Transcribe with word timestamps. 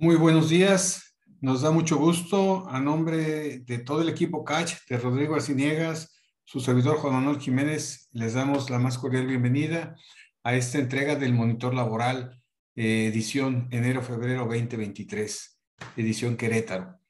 Muy 0.00 0.14
buenos 0.14 0.48
días. 0.48 1.16
Nos 1.40 1.62
da 1.62 1.72
mucho 1.72 1.96
gusto, 1.96 2.68
a 2.68 2.78
nombre 2.78 3.58
de 3.58 3.78
todo 3.80 4.00
el 4.00 4.08
equipo 4.08 4.44
CACH, 4.44 4.86
de 4.88 4.96
Rodrigo 4.96 5.34
Arciniegas, 5.34 6.14
su 6.44 6.60
servidor 6.60 6.98
Juan 6.98 7.14
Manuel 7.14 7.40
Jiménez, 7.40 8.08
les 8.12 8.34
damos 8.34 8.70
la 8.70 8.78
más 8.78 8.96
cordial 8.96 9.26
bienvenida 9.26 9.96
a 10.44 10.54
esta 10.54 10.78
entrega 10.78 11.16
del 11.16 11.34
Monitor 11.34 11.74
Laboral, 11.74 12.40
eh, 12.76 13.06
edición 13.08 13.66
enero-febrero 13.72 14.44
2023, 14.44 15.58
edición 15.96 16.36
Querétaro. 16.36 17.00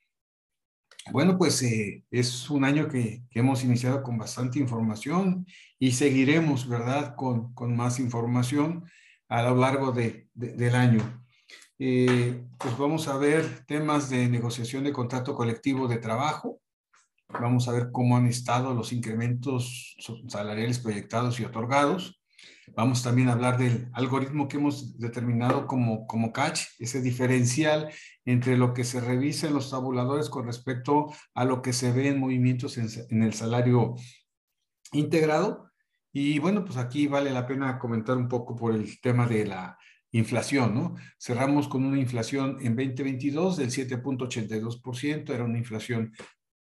Bueno, 1.13 1.37
pues 1.37 1.63
eh, 1.63 2.05
es 2.11 2.49
un 2.49 2.65
año 2.65 2.89
que, 2.89 3.23
hemos 3.33 3.65
iniciado 3.65 4.03
con 4.03 4.17
bastante 4.17 4.61
información 4.61 5.47
y 5.79 5.93
seguiremos, 5.93 6.67
¿verdad?, 6.67 7.17
con, 7.17 7.53
con 7.53 7.77
más 7.77 8.01
información 8.01 8.89
a 9.29 9.43
lo 9.43 9.57
largo 9.57 9.93
de, 9.93 10.31
del 10.33 10.75
año. 10.75 11.28
Eh, 11.81 12.45
pues 12.59 12.77
vamos 12.77 13.07
a 13.07 13.17
ver 13.17 13.65
temas 13.67 14.11
de 14.11 14.29
negociación 14.29 14.83
de 14.83 14.93
contrato 14.93 15.35
colectivo 15.35 15.87
de 15.87 15.99
trabajo. 15.99 16.61
Vamos 17.29 17.69
a 17.69 17.73
ver 17.73 17.91
cómo 17.93 18.17
han 18.17 18.27
estado 18.27 18.75
los 18.75 18.93
incrementos 18.93 19.97
salariales 20.27 20.81
proyectados 20.81 21.39
y 21.39 21.45
otorgados. 21.45 22.21
Vamos 22.75 23.03
también 23.03 23.29
a 23.29 23.33
hablar 23.33 23.59
del 23.59 23.89
algoritmo 23.93 24.49
que 24.49 24.57
hemos 24.57 24.99
determinado 24.99 25.67
como, 25.67 26.07
como 26.07 26.33
catch, 26.33 26.63
ese 26.79 27.01
diferencial 27.01 27.91
entre 28.25 28.57
lo 28.57 28.75
que 28.75 28.85
se 28.85 29.01
revisa 29.01 29.47
en 29.47 29.55
los 29.55 29.71
tabuladores 29.71 30.29
con 30.29 30.47
respecto 30.47 31.13
a 31.35 31.45
lo 31.45 31.63
que 31.63 31.73
se 31.73 31.93
ve 31.93 32.09
en 32.09 32.19
movimientos 32.19 32.77
en, 32.77 32.89
en 33.11 33.23
el 33.23 33.35
salario 33.35 33.95
integrado. 34.93 35.71
Y 36.13 36.39
bueno, 36.41 36.65
pues 36.65 36.77
aquí 36.77 37.07
vale 37.07 37.31
la 37.31 37.47
pena 37.47 37.79
comentar 37.79 38.17
un 38.17 38.29
poco 38.29 38.57
por 38.57 38.75
el 38.75 39.01
tema 39.01 39.27
de 39.27 39.47
la 39.47 39.79
inflación, 40.13 40.75
¿no? 40.75 40.97
Cerramos 41.19 41.69
con 41.69 41.85
una 41.85 41.99
inflación 41.99 42.59
en 42.61 42.77
2022 42.77 43.57
del 43.57 43.71
7.82%, 43.71 45.35
era 45.35 45.45
una 45.45 45.59
inflación 45.59 46.13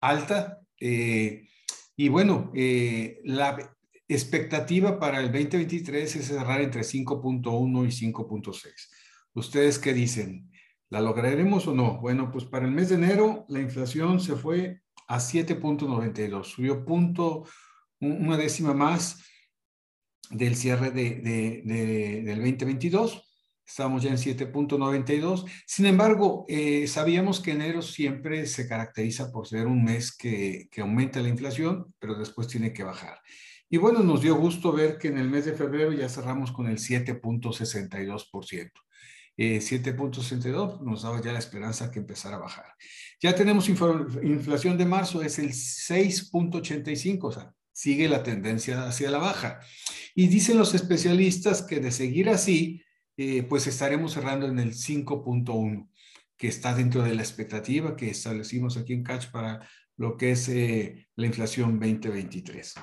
alta. 0.00 0.60
Eh, 0.80 1.48
y 1.96 2.08
bueno, 2.08 2.50
eh, 2.54 3.20
la 3.24 3.76
expectativa 4.08 4.98
para 4.98 5.20
el 5.20 5.32
2023 5.32 6.16
es 6.16 6.26
cerrar 6.26 6.60
entre 6.60 6.82
5.1 6.82 7.86
y 7.86 8.12
5.6. 8.12 8.72
¿Ustedes 9.34 9.78
qué 9.78 9.92
dicen? 9.92 10.50
¿La 10.90 11.00
lograremos 11.00 11.66
o 11.66 11.74
no? 11.74 12.00
Bueno, 12.00 12.30
pues 12.30 12.44
para 12.44 12.66
el 12.66 12.72
mes 12.72 12.90
de 12.90 12.96
enero 12.96 13.46
la 13.48 13.60
inflación 13.60 14.20
se 14.20 14.36
fue 14.36 14.82
a 15.08 15.18
7.92, 15.18 16.44
subió 16.44 16.84
punto, 16.84 17.44
una 18.00 18.36
décima 18.36 18.74
más 18.74 19.22
del 20.30 20.56
cierre 20.56 20.90
de, 20.90 21.62
del 21.64 22.36
2022. 22.36 23.22
Estamos 23.66 24.02
ya 24.02 24.10
en 24.10 24.16
7.92. 24.16 25.44
Sin 25.66 25.86
embargo, 25.86 26.44
eh, 26.48 26.86
sabíamos 26.86 27.40
que 27.40 27.52
enero 27.52 27.80
siempre 27.80 28.46
se 28.46 28.68
caracteriza 28.68 29.32
por 29.32 29.46
ser 29.46 29.66
un 29.66 29.82
mes 29.84 30.14
que, 30.14 30.68
que 30.70 30.82
aumenta 30.82 31.20
la 31.20 31.28
inflación, 31.28 31.94
pero 31.98 32.14
después 32.14 32.46
tiene 32.48 32.72
que 32.72 32.84
bajar. 32.84 33.18
Y 33.70 33.78
bueno, 33.78 34.00
nos 34.00 34.20
dio 34.20 34.36
gusto 34.36 34.72
ver 34.72 34.98
que 34.98 35.08
en 35.08 35.18
el 35.18 35.30
mes 35.30 35.46
de 35.46 35.54
febrero 35.54 35.92
ya 35.92 36.08
cerramos 36.08 36.52
con 36.52 36.66
el 36.66 36.78
7.62%. 36.78 38.70
Eh, 39.36 39.58
7.62 39.58 40.80
nos 40.80 41.02
daba 41.02 41.20
ya 41.20 41.32
la 41.32 41.40
esperanza 41.40 41.90
que 41.90 41.98
empezara 41.98 42.36
a 42.36 42.40
bajar. 42.40 42.66
Ya 43.20 43.34
tenemos 43.34 43.68
inflación 43.68 44.78
de 44.78 44.86
marzo, 44.86 45.22
es 45.22 45.38
el 45.38 45.50
6.85, 45.50 47.18
o 47.24 47.32
sea, 47.32 47.52
sigue 47.72 48.08
la 48.08 48.22
tendencia 48.22 48.86
hacia 48.86 49.10
la 49.10 49.18
baja. 49.18 49.60
Y 50.14 50.28
dicen 50.28 50.58
los 50.58 50.74
especialistas 50.74 51.62
que 51.62 51.80
de 51.80 51.90
seguir 51.90 52.28
así, 52.28 52.82
eh, 53.16 53.42
pues 53.42 53.66
estaremos 53.66 54.12
cerrando 54.12 54.46
en 54.46 54.58
el 54.58 54.74
5.1, 54.74 55.88
que 56.36 56.48
está 56.48 56.74
dentro 56.74 57.02
de 57.02 57.14
la 57.14 57.22
expectativa 57.22 57.96
que 57.96 58.10
establecimos 58.10 58.76
aquí 58.76 58.92
en 58.92 59.02
Catch 59.02 59.30
para 59.30 59.66
lo 59.96 60.16
que 60.16 60.32
es 60.32 60.48
eh, 60.48 61.06
la 61.16 61.26
inflación 61.26 61.78
2023. 61.78 62.74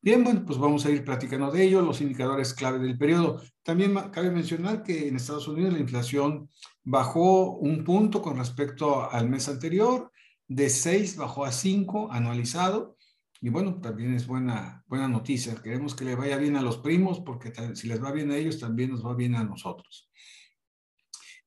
Bien, 0.00 0.24
bueno, 0.24 0.44
pues 0.44 0.58
vamos 0.58 0.84
a 0.84 0.90
ir 0.90 1.04
platicando 1.04 1.50
de 1.50 1.62
ello, 1.62 1.82
los 1.82 2.00
indicadores 2.00 2.54
clave 2.54 2.80
del 2.80 2.98
periodo. 2.98 3.40
También 3.62 3.94
cabe 4.10 4.30
mencionar 4.30 4.82
que 4.82 5.06
en 5.06 5.16
Estados 5.16 5.46
Unidos 5.46 5.72
la 5.72 5.78
inflación 5.78 6.48
bajó 6.82 7.52
un 7.52 7.84
punto 7.84 8.20
con 8.20 8.36
respecto 8.36 9.08
al 9.08 9.28
mes 9.28 9.48
anterior, 9.48 10.10
de 10.48 10.68
6 10.70 11.16
bajó 11.16 11.44
a 11.44 11.52
5 11.52 12.10
anualizado, 12.10 12.96
y 13.44 13.48
bueno, 13.48 13.80
también 13.80 14.14
es 14.14 14.24
buena, 14.28 14.84
buena 14.86 15.08
noticia. 15.08 15.56
Queremos 15.56 15.96
que 15.96 16.04
le 16.04 16.14
vaya 16.14 16.36
bien 16.36 16.54
a 16.54 16.62
los 16.62 16.78
primos 16.78 17.18
porque 17.18 17.52
si 17.74 17.88
les 17.88 18.00
va 18.00 18.12
bien 18.12 18.30
a 18.30 18.36
ellos, 18.36 18.60
también 18.60 18.90
nos 18.90 19.04
va 19.04 19.16
bien 19.16 19.34
a 19.34 19.42
nosotros. 19.42 20.08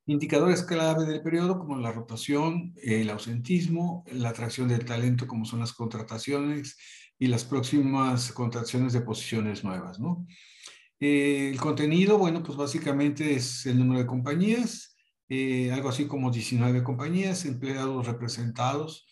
Indicadores 0.04 0.62
clave 0.62 1.06
del 1.06 1.22
periodo 1.22 1.58
como 1.58 1.78
la 1.78 1.92
rotación, 1.92 2.74
el 2.82 3.08
ausentismo, 3.08 4.04
la 4.12 4.28
atracción 4.28 4.68
del 4.68 4.84
talento 4.84 5.26
como 5.26 5.46
son 5.46 5.60
las 5.60 5.72
contrataciones 5.72 6.76
y 7.18 7.28
las 7.28 7.46
próximas 7.46 8.30
contrataciones 8.30 8.92
de 8.92 9.00
posiciones 9.00 9.64
nuevas, 9.64 9.98
¿no? 9.98 10.26
Eh, 11.00 11.48
el 11.50 11.58
contenido, 11.58 12.18
bueno, 12.18 12.42
pues 12.42 12.58
básicamente 12.58 13.34
es 13.34 13.64
el 13.64 13.78
número 13.78 14.00
de 14.00 14.06
compañías, 14.06 14.96
eh, 15.30 15.72
algo 15.72 15.88
así 15.88 16.06
como 16.06 16.30
19 16.30 16.82
compañías, 16.82 17.46
empleados 17.46 18.06
representados, 18.06 19.06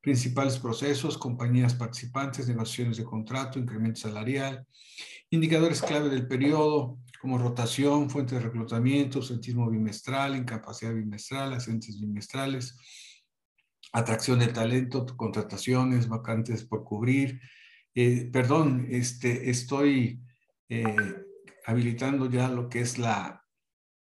principales 0.00 0.58
procesos, 0.58 1.18
compañías 1.18 1.74
participantes, 1.74 2.48
negociaciones 2.48 2.96
de 2.96 3.04
contrato, 3.04 3.58
incremento 3.58 4.00
salarial, 4.00 4.66
indicadores 5.30 5.82
clave 5.82 6.08
del 6.08 6.26
periodo, 6.26 6.98
como 7.20 7.36
rotación, 7.36 8.08
fuente 8.08 8.34
de 8.34 8.40
reclutamiento, 8.40 9.18
ausentismo 9.18 9.68
bimestral, 9.68 10.36
incapacidad 10.36 10.94
bimestral, 10.94 11.52
ascentes 11.52 12.00
bimestrales, 12.00 12.78
atracción 13.92 14.38
de 14.38 14.48
talento, 14.48 15.04
contrataciones, 15.16 16.08
vacantes 16.08 16.64
por 16.64 16.82
cubrir. 16.82 17.40
Eh, 17.94 18.30
perdón, 18.32 18.86
este, 18.88 19.50
estoy 19.50 20.22
eh, 20.70 20.84
habilitando 21.66 22.30
ya 22.30 22.48
lo 22.48 22.70
que 22.70 22.80
es 22.80 22.98
la, 22.98 23.44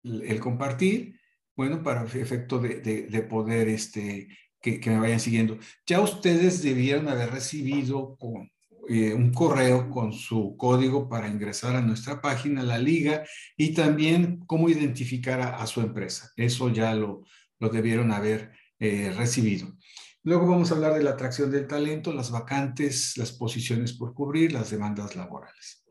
el 0.02 0.38
compartir, 0.40 1.18
bueno, 1.56 1.82
para 1.82 2.04
efecto 2.04 2.58
de, 2.58 2.80
de, 2.80 3.02
de 3.04 3.22
poder 3.22 3.68
este, 3.68 4.28
que, 4.60 4.80
me 4.86 4.98
vayan 4.98 5.20
siguiendo. 5.20 5.58
Ya 5.86 6.00
ustedes 6.00 6.62
debieron 6.62 7.08
haber 7.08 7.30
recibido 7.30 8.16
con, 8.16 8.50
eh, 8.88 9.14
un 9.14 9.32
correo 9.32 9.90
con 9.90 10.12
su 10.12 10.56
código 10.56 11.08
para 11.08 11.28
ingresar 11.28 11.76
a 11.76 11.80
nuestra 11.80 12.20
página, 12.20 12.62
la 12.62 12.78
liga, 12.78 13.24
y 13.56 13.74
también 13.74 14.40
cómo 14.46 14.68
identificar 14.68 15.40
a, 15.40 15.66
su 15.66 15.80
empresa. 15.80 16.30
Eso 16.36 16.68
ya 16.70 16.94
lo, 16.94 17.24
lo 17.58 17.68
debieron 17.68 18.12
haber 18.12 18.52
eh, 18.78 19.12
recibido. 19.16 19.76
Luego 20.22 20.46
vamos 20.46 20.70
a 20.70 20.74
hablar 20.74 20.94
de 20.94 21.02
la 21.02 21.10
atracción 21.10 21.50
del 21.50 21.66
talento, 21.66 22.12
las 22.12 22.30
vacantes, 22.30 23.16
las 23.16 23.32
posiciones 23.32 23.94
por 23.94 24.12
cubrir, 24.12 24.52
las 24.52 24.70
demandas 24.70 25.16
laborales. 25.16 25.84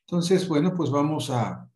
Entonces, 0.00 0.48
bueno, 0.48 0.74
pues 0.74 0.90
vamos 0.90 1.28
a, 1.28 1.68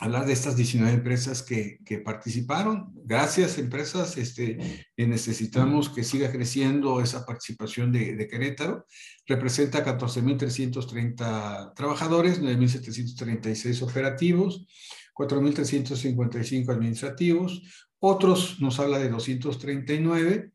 hablar 0.00 0.26
de 0.26 0.32
estas 0.32 0.56
19 0.56 0.92
empresas 0.92 1.42
que, 1.42 1.78
participaron. 2.04 2.90
Gracias, 3.04 3.58
empresas. 3.58 4.16
Este, 4.16 4.58
eh, 4.96 5.06
necesitamos 5.06 5.90
que 5.90 6.02
siga 6.02 6.32
creciendo 6.32 7.02
esa 7.02 7.26
participación 7.26 7.92
de, 7.92 8.16
de 8.16 8.26
Querétaro. 8.26 8.86
Representa 9.26 9.84
14.330 9.84 11.74
trabajadores, 11.74 12.40
9.736 12.40 13.82
operativos, 13.82 14.66
4.355 15.14 16.72
administrativos. 16.72 17.62
Otros 17.98 18.58
nos 18.60 18.80
habla 18.80 18.98
de 18.98 19.10
239. 19.10 20.50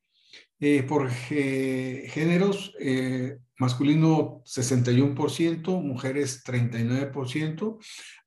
Eh, 0.60 0.84
por 0.84 1.12
géneros, 1.12 2.74
eh, 2.80 3.38
masculino 3.60 4.42
61%, 4.46 5.82
mujeres 5.82 6.44
39%, 6.44 7.78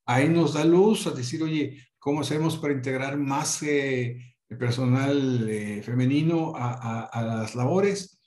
ahí 0.08 0.28
nos 0.28 0.54
da 0.54 0.64
luz 0.64 1.06
a 1.06 1.10
decir, 1.10 1.42
oye, 1.42 1.78
¿cómo 1.98 2.22
hacemos 2.22 2.56
para 2.56 2.72
integrar 2.72 3.18
más 3.18 3.62
eh, 3.62 4.16
personal 4.58 5.46
eh, 5.48 5.82
femenino 5.82 6.54
a, 6.56 7.22
las 7.22 7.54
labores? 7.54 8.18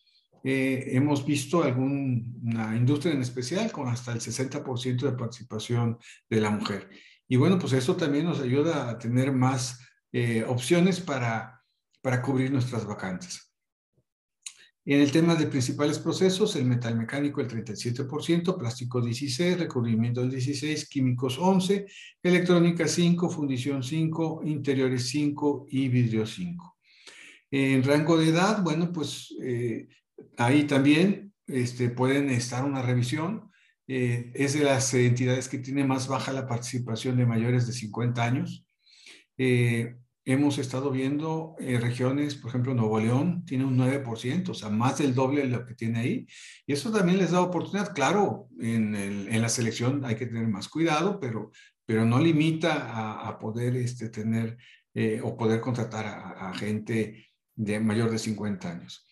Eh, 0.44 0.89
hemos 0.91 1.25
visto 1.25 1.63
alguna 1.63 2.75
industria 2.75 3.13
en 3.13 3.21
especial 3.21 3.71
con 3.71 3.88
hasta 3.88 4.11
el 4.11 4.19
60% 4.19 5.01
de 5.01 5.17
participación 5.17 5.97
de 6.29 6.41
la 6.41 6.51
mujer. 6.51 6.88
Y 7.27 7.35
bueno, 7.38 7.57
pues 7.57 7.73
eso 7.73 7.95
también 7.95 8.25
nos 8.25 8.39
ayuda 8.39 8.89
a 8.89 9.00
tener 9.00 9.31
más 9.31 9.79
opciones 10.47 11.00
para, 11.00 11.63
para 12.01 12.21
cubrir 12.21 12.51
nuestras 12.51 12.85
vacantes. 12.85 13.50
En 14.83 15.00
el 15.00 15.12
tema 15.12 15.36
de 15.36 15.45
principales 15.45 16.00
procesos, 16.00 16.56
el 16.56 16.66
metal 16.66 16.98
mecánico 16.98 17.39
el 17.39 17.48
37%, 17.48 18.57
plástico 18.57 19.00
16, 19.00 19.60
recubrimiento 19.60 20.22
el 20.22 20.31
16, 20.31 20.89
químicos 20.89 21.38
11, 21.38 21.86
electrónica 22.24 22.88
5, 22.88 23.30
fundición 23.30 23.83
5, 23.83 24.42
interiores 24.44 25.07
5 25.10 25.68
y 25.69 25.88
vidrio 25.88 26.25
5. 26.25 26.78
En 27.51 27.83
rango 27.83 28.18
de 28.18 28.30
edad, 28.30 28.63
bueno, 28.63 28.92
pues 28.92 29.36
eh, 29.44 29.88
ahí 30.38 30.63
también 30.63 31.31
este, 31.45 31.89
pueden 31.89 32.30
estar 32.30 32.63
una 32.63 32.81
revisión. 32.81 33.51
Eh, 33.88 34.31
es 34.33 34.54
de 34.54 34.63
las 34.63 34.92
entidades 34.95 35.48
que 35.48 35.60
tiene 35.60 35.83
más 35.83 36.07
baja 36.07 36.31
la 36.31 36.48
participación 36.48 37.18
de 37.18 37.25
mayores 37.28 37.68
de 37.68 37.74
50 37.74 38.24
años. 38.24 38.66
Eh, 39.38 39.95
hemos 40.25 40.57
estado 40.57 40.91
viendo 40.91 41.56
eh, 41.59 41.79
regiones, 41.79 42.35
por 42.35 42.50
ejemplo, 42.50 42.73
Nuevo 42.73 43.00
León 43.00 43.44
tiene 43.45 43.65
un 43.65 43.77
9%, 43.77 44.50
o 44.50 44.53
sea, 44.53 44.69
más 44.69 45.00
del 45.00 45.15
doble 45.15 45.41
de 45.41 45.47
lo 45.47 45.65
que 45.65 45.73
tiene 45.73 46.00
ahí. 46.00 46.27
Y 46.65 46.73
eso 46.73 46.91
también 46.91 47.18
les 47.18 47.31
da 47.31 47.41
oportunidad. 47.41 47.94
Claro, 47.94 48.47
en, 48.59 49.41
la 49.41 49.50
selección 49.50 50.06
hay 50.06 50.15
que 50.15 50.27
tener 50.27 50.47
más 50.47 50.68
cuidado, 50.68 51.19
pero, 51.19 51.51
no 51.88 52.21
limita 52.21 52.89
a, 52.89 53.27
a 53.27 53.38
poder 53.38 53.75
este, 53.75 54.07
tener 54.07 54.57
eh, 54.94 55.19
o 55.21 55.35
poder 55.35 55.59
contratar 55.59 56.06
a, 56.06 56.50
a, 56.50 56.53
gente 56.53 57.27
de 57.53 57.81
mayor 57.81 58.09
de 58.09 58.18
50 58.18 58.71
años. 58.71 59.06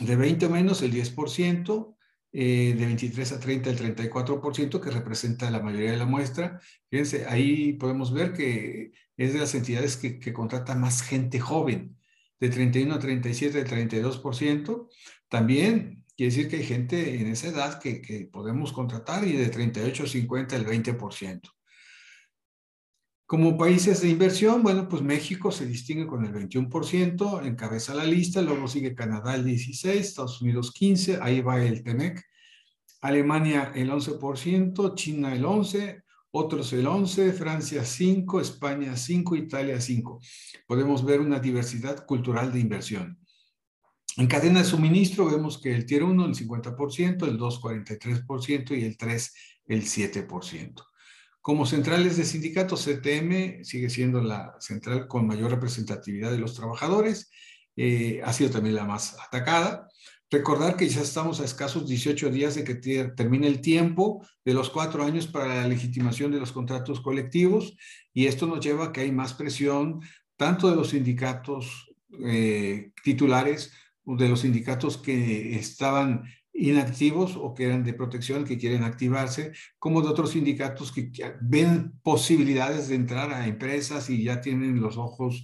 De 0.00 0.16
20 0.16 0.46
o 0.46 0.50
menos, 0.50 0.82
el 0.82 0.92
10%. 0.92 1.96
Eh, 2.32 2.76
de 2.78 2.86
23 2.86 3.32
a 3.32 3.40
30, 3.40 3.70
el 3.70 3.96
34%, 3.96 4.80
que 4.80 4.90
representa 4.90 5.50
la 5.50 5.60
mayoría 5.60 5.90
de 5.90 5.96
la 5.96 6.06
muestra. 6.06 6.60
Fíjense, 6.88 7.26
ahí 7.26 7.72
podemos 7.72 8.12
ver 8.12 8.32
que 8.32 8.92
es 9.16 9.32
de 9.32 9.40
las 9.40 9.54
entidades 9.56 9.96
que, 9.96 10.20
que 10.20 10.32
contrata 10.32 10.76
más 10.76 11.02
gente 11.02 11.40
joven, 11.40 11.96
de 12.38 12.48
31 12.48 12.94
a 12.94 12.98
37, 13.00 13.58
el 13.60 13.66
32%. 13.66 14.88
También 15.28 16.04
quiere 16.16 16.30
decir 16.32 16.48
que 16.48 16.56
hay 16.56 16.64
gente 16.64 17.20
en 17.20 17.26
esa 17.26 17.48
edad 17.48 17.80
que, 17.80 18.00
que 18.00 18.26
podemos 18.26 18.72
contratar 18.72 19.26
y 19.26 19.32
de 19.32 19.48
38 19.48 20.04
a 20.04 20.06
50, 20.06 20.56
el 20.56 20.66
20%. 20.66 21.40
Como 23.30 23.56
países 23.56 24.00
de 24.00 24.08
inversión, 24.08 24.60
bueno, 24.60 24.88
pues 24.88 25.02
México 25.02 25.52
se 25.52 25.64
distingue 25.64 26.04
con 26.04 26.24
el 26.24 26.32
21%, 26.32 27.46
encabeza 27.46 27.94
la 27.94 28.04
lista, 28.04 28.42
luego 28.42 28.66
sigue 28.66 28.92
Canadá 28.92 29.36
el 29.36 29.44
16%, 29.44 29.88
Estados 29.88 30.42
Unidos 30.42 30.74
15%, 30.74 31.20
ahí 31.22 31.40
va 31.40 31.62
el 31.62 31.84
TEMEC, 31.84 32.24
Alemania 33.00 33.70
el 33.76 33.88
11%, 33.88 34.96
China 34.96 35.32
el 35.32 35.44
11%, 35.44 36.02
otros 36.32 36.72
el 36.72 36.88
11, 36.88 37.32
Francia 37.32 37.84
5, 37.84 38.40
España 38.40 38.96
5, 38.96 39.36
Italia 39.36 39.80
5. 39.80 40.20
Podemos 40.66 41.04
ver 41.04 41.20
una 41.20 41.38
diversidad 41.38 42.04
cultural 42.04 42.52
de 42.52 42.58
inversión. 42.58 43.16
En 44.16 44.26
cadena 44.26 44.58
de 44.58 44.64
suministro 44.64 45.30
vemos 45.30 45.58
que 45.58 45.72
el 45.72 45.86
tier 45.86 46.02
1 46.02 46.26
el 46.26 46.34
50%, 46.34 47.28
el 47.28 47.38
2 47.38 47.60
43% 47.62 48.76
y 48.76 48.82
el 48.82 48.96
3 48.96 49.34
el 49.68 49.82
7%. 49.84 50.89
Como 51.40 51.64
centrales 51.64 52.16
de 52.16 52.24
sindicatos, 52.24 52.84
CTM 52.84 53.64
sigue 53.64 53.88
siendo 53.88 54.22
la 54.22 54.54
central 54.60 55.08
con 55.08 55.26
mayor 55.26 55.50
representatividad 55.50 56.30
de 56.30 56.38
los 56.38 56.54
trabajadores, 56.54 57.30
eh, 57.76 58.20
ha 58.24 58.32
sido 58.32 58.50
también 58.50 58.74
la 58.74 58.84
más 58.84 59.16
atacada. 59.18 59.88
Recordar 60.30 60.76
que 60.76 60.88
ya 60.88 61.00
estamos 61.00 61.40
a 61.40 61.44
escasos 61.44 61.88
18 61.88 62.30
días 62.30 62.54
de 62.54 62.62
que 62.62 62.74
termine 62.76 63.46
el 63.46 63.60
tiempo 63.60 64.24
de 64.44 64.54
los 64.54 64.70
cuatro 64.70 65.02
años 65.02 65.26
para 65.26 65.62
la 65.62 65.66
legitimación 65.66 66.30
de 66.30 66.38
los 66.38 66.52
contratos 66.52 67.00
colectivos 67.00 67.74
y 68.12 68.26
esto 68.26 68.46
nos 68.46 68.64
lleva 68.64 68.86
a 68.86 68.92
que 68.92 69.00
hay 69.00 69.12
más 69.12 69.34
presión 69.34 70.00
tanto 70.36 70.70
de 70.70 70.76
los 70.76 70.90
sindicatos 70.90 71.90
eh, 72.24 72.92
titulares, 73.02 73.72
de 74.04 74.28
los 74.28 74.40
sindicatos 74.40 74.98
que 74.98 75.58
estaban 75.58 76.24
inactivos 76.60 77.36
o 77.36 77.54
que 77.54 77.64
eran 77.64 77.82
de 77.82 77.94
protección, 77.94 78.44
que 78.44 78.58
quieren 78.58 78.82
activarse, 78.82 79.52
como 79.78 80.02
de 80.02 80.08
otros 80.08 80.32
sindicatos 80.32 80.92
que 80.92 81.10
ven 81.40 81.92
posibilidades 82.02 82.88
de 82.88 82.96
entrar 82.96 83.32
a 83.32 83.46
empresas 83.46 84.10
y 84.10 84.22
ya 84.22 84.40
tienen 84.40 84.80
los 84.80 84.98
ojos 84.98 85.42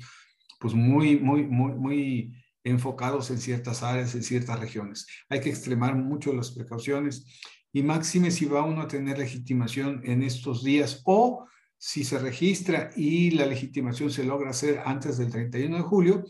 pues 0.60 0.74
muy, 0.74 1.18
muy, 1.18 1.44
muy, 1.44 1.72
muy 1.72 2.34
enfocados 2.64 3.30
en 3.30 3.38
ciertas 3.38 3.82
áreas, 3.82 4.14
en 4.14 4.22
ciertas 4.22 4.60
regiones. 4.60 5.06
Hay 5.28 5.40
que 5.40 5.50
extremar 5.50 5.94
mucho 5.94 6.34
las 6.34 6.50
precauciones 6.50 7.24
y 7.72 7.82
máxime 7.82 8.30
si 8.30 8.44
va 8.44 8.64
uno 8.64 8.82
a 8.82 8.88
tener 8.88 9.18
legitimación 9.18 10.02
en 10.04 10.22
estos 10.22 10.64
días 10.64 11.02
o 11.04 11.46
si 11.78 12.04
se 12.04 12.18
registra 12.18 12.90
y 12.96 13.30
la 13.30 13.46
legitimación 13.46 14.10
se 14.10 14.24
logra 14.24 14.50
hacer 14.50 14.82
antes 14.84 15.18
del 15.18 15.30
31 15.30 15.76
de 15.76 15.82
julio 15.82 16.24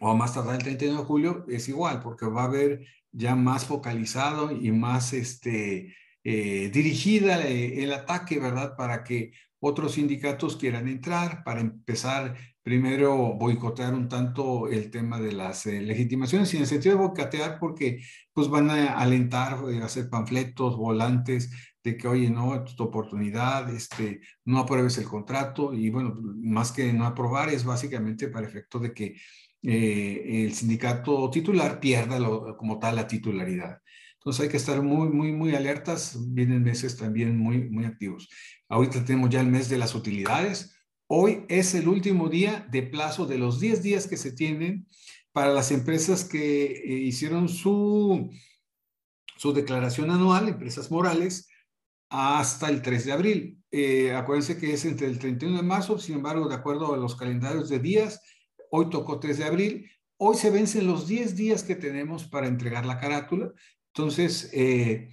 o 0.00 0.10
a 0.10 0.14
más 0.14 0.34
tardar 0.34 0.56
el 0.56 0.62
31 0.62 1.00
de 1.00 1.04
julio, 1.06 1.44
es 1.48 1.68
igual, 1.68 2.00
porque 2.00 2.26
va 2.26 2.42
a 2.42 2.46
haber 2.46 2.84
ya 3.14 3.34
más 3.36 3.66
focalizado 3.66 4.50
y 4.52 4.72
más 4.72 5.12
este, 5.12 5.94
eh, 6.24 6.70
dirigida 6.72 7.40
eh, 7.46 7.82
el 7.82 7.92
ataque, 7.92 8.38
¿verdad? 8.38 8.76
Para 8.76 9.04
que 9.04 9.32
otros 9.60 9.92
sindicatos 9.94 10.56
quieran 10.56 10.88
entrar, 10.88 11.42
para 11.44 11.60
empezar 11.60 12.36
primero 12.62 13.34
boicotear 13.34 13.94
un 13.94 14.08
tanto 14.08 14.68
el 14.68 14.90
tema 14.90 15.20
de 15.20 15.32
las 15.32 15.66
eh, 15.66 15.80
legitimaciones, 15.82 16.52
y 16.52 16.56
en 16.56 16.62
el 16.62 16.68
sentido 16.68 16.96
de 16.96 17.02
boicotear 17.06 17.58
porque 17.60 18.02
pues 18.32 18.48
van 18.48 18.70
a 18.70 18.94
alentar, 18.94 19.54
a 19.54 19.70
eh, 19.70 19.82
hacer 19.82 20.08
panfletos, 20.08 20.76
volantes, 20.76 21.50
de 21.84 21.98
que, 21.98 22.08
oye, 22.08 22.30
no, 22.30 22.64
tu 22.64 22.84
oportunidad, 22.84 23.68
este, 23.68 24.20
no 24.46 24.58
apruebes 24.60 24.96
el 24.96 25.04
contrato, 25.04 25.74
y 25.74 25.90
bueno, 25.90 26.14
más 26.42 26.72
que 26.72 26.90
no 26.94 27.04
aprobar 27.04 27.50
es 27.50 27.64
básicamente 27.64 28.28
para 28.28 28.46
efecto 28.46 28.78
de 28.78 28.94
que 28.94 29.16
eh, 29.64 30.44
el 30.44 30.54
sindicato 30.54 31.30
titular 31.30 31.80
pierda 31.80 32.18
como 32.56 32.78
tal 32.78 32.96
la 32.96 33.06
titularidad. 33.06 33.78
Entonces 34.14 34.44
hay 34.44 34.48
que 34.48 34.56
estar 34.56 34.82
muy, 34.82 35.08
muy, 35.08 35.32
muy 35.32 35.54
alertas, 35.54 36.16
vienen 36.28 36.62
meses 36.62 36.96
también 36.96 37.36
muy, 37.38 37.68
muy 37.70 37.84
activos. 37.84 38.28
Ahorita 38.68 39.04
tenemos 39.04 39.30
ya 39.30 39.40
el 39.40 39.48
mes 39.48 39.68
de 39.68 39.78
las 39.78 39.94
utilidades, 39.94 40.74
Hoy 41.06 41.44
es 41.48 41.74
el 41.74 41.86
último 41.86 42.30
día 42.30 42.66
de 42.70 42.82
plazo 42.82 43.26
de 43.26 43.36
los 43.36 43.60
10 43.60 43.82
días 43.82 44.06
que 44.06 44.16
se 44.16 44.32
tienen 44.32 44.88
para 45.32 45.52
las 45.52 45.70
empresas 45.70 46.24
que 46.24 46.64
eh, 46.64 46.92
hicieron 47.02 47.48
su, 47.48 48.30
su 49.36 49.52
declaración 49.52 50.10
anual, 50.10 50.48
empresas 50.48 50.90
morales, 50.90 51.48
hasta 52.08 52.70
el 52.70 52.80
3 52.80 53.04
de 53.04 53.12
abril. 53.12 53.62
Eh, 53.70 54.14
acuérdense 54.14 54.58
que 54.58 54.72
es 54.72 54.84
entre 54.86 55.06
el 55.08 55.18
31 55.18 55.58
de 55.58 55.62
marzo, 55.62 55.98
sin 55.98 56.16
embargo, 56.16 56.48
de 56.48 56.54
acuerdo 56.54 56.94
a 56.94 56.96
los 56.96 57.16
calendarios 57.16 57.68
de 57.68 57.80
días, 57.80 58.20
hoy 58.76 58.90
tocó 58.90 59.20
3 59.20 59.38
de 59.38 59.44
abril. 59.44 59.90
Hoy 60.16 60.36
se 60.36 60.50
vencen 60.50 60.88
los 60.88 61.06
10 61.06 61.36
días 61.36 61.62
que 61.62 61.76
tenemos 61.76 62.24
para 62.24 62.48
entregar 62.48 62.84
la 62.84 62.98
carátula. 62.98 63.52
Entonces, 63.94 64.50
eh, 64.52 65.10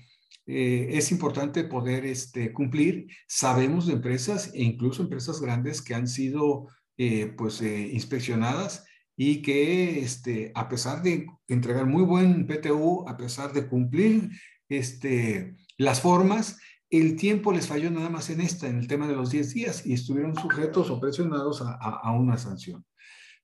eh, 0.47 0.87
es 0.89 1.11
importante 1.11 1.63
poder 1.63 2.05
este, 2.05 2.53
cumplir. 2.53 3.07
Sabemos 3.27 3.85
de 3.85 3.93
empresas 3.93 4.51
e 4.55 4.63
incluso 4.63 5.03
empresas 5.03 5.39
grandes 5.39 5.83
que 5.83 5.93
han 5.93 6.07
sido 6.07 6.69
eh, 6.97 7.27
pues, 7.37 7.61
inspeccionadas 7.61 8.83
y 9.15 9.43
que 9.43 9.99
este, 9.99 10.51
a 10.55 10.67
pesar 10.67 11.03
de 11.03 11.27
entregar 11.47 11.85
muy 11.85 12.03
buen 12.03 12.47
PTU, 12.47 13.07
a 13.07 13.15
pesar 13.15 13.53
de 13.53 13.67
cumplir 13.67 14.31
este, 14.69 15.55
las 15.77 16.01
formas, 16.01 16.57
el 16.89 17.15
tiempo 17.15 17.53
les 17.53 17.67
falló 17.67 17.91
nada 17.91 18.09
más 18.09 18.31
en 18.31 18.41
esta, 18.41 18.67
en 18.67 18.79
el 18.79 18.87
tema 18.87 19.07
de 19.07 19.15
los 19.15 19.29
10 19.29 19.53
días, 19.53 19.85
y 19.85 19.93
estuvieron 19.93 20.35
sujetos 20.35 20.89
o 20.89 20.99
presionados 20.99 21.61
a 21.61 22.11
una 22.11 22.37
sanción. 22.37 22.83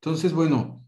Entonces, 0.01 0.33
bueno, 0.33 0.85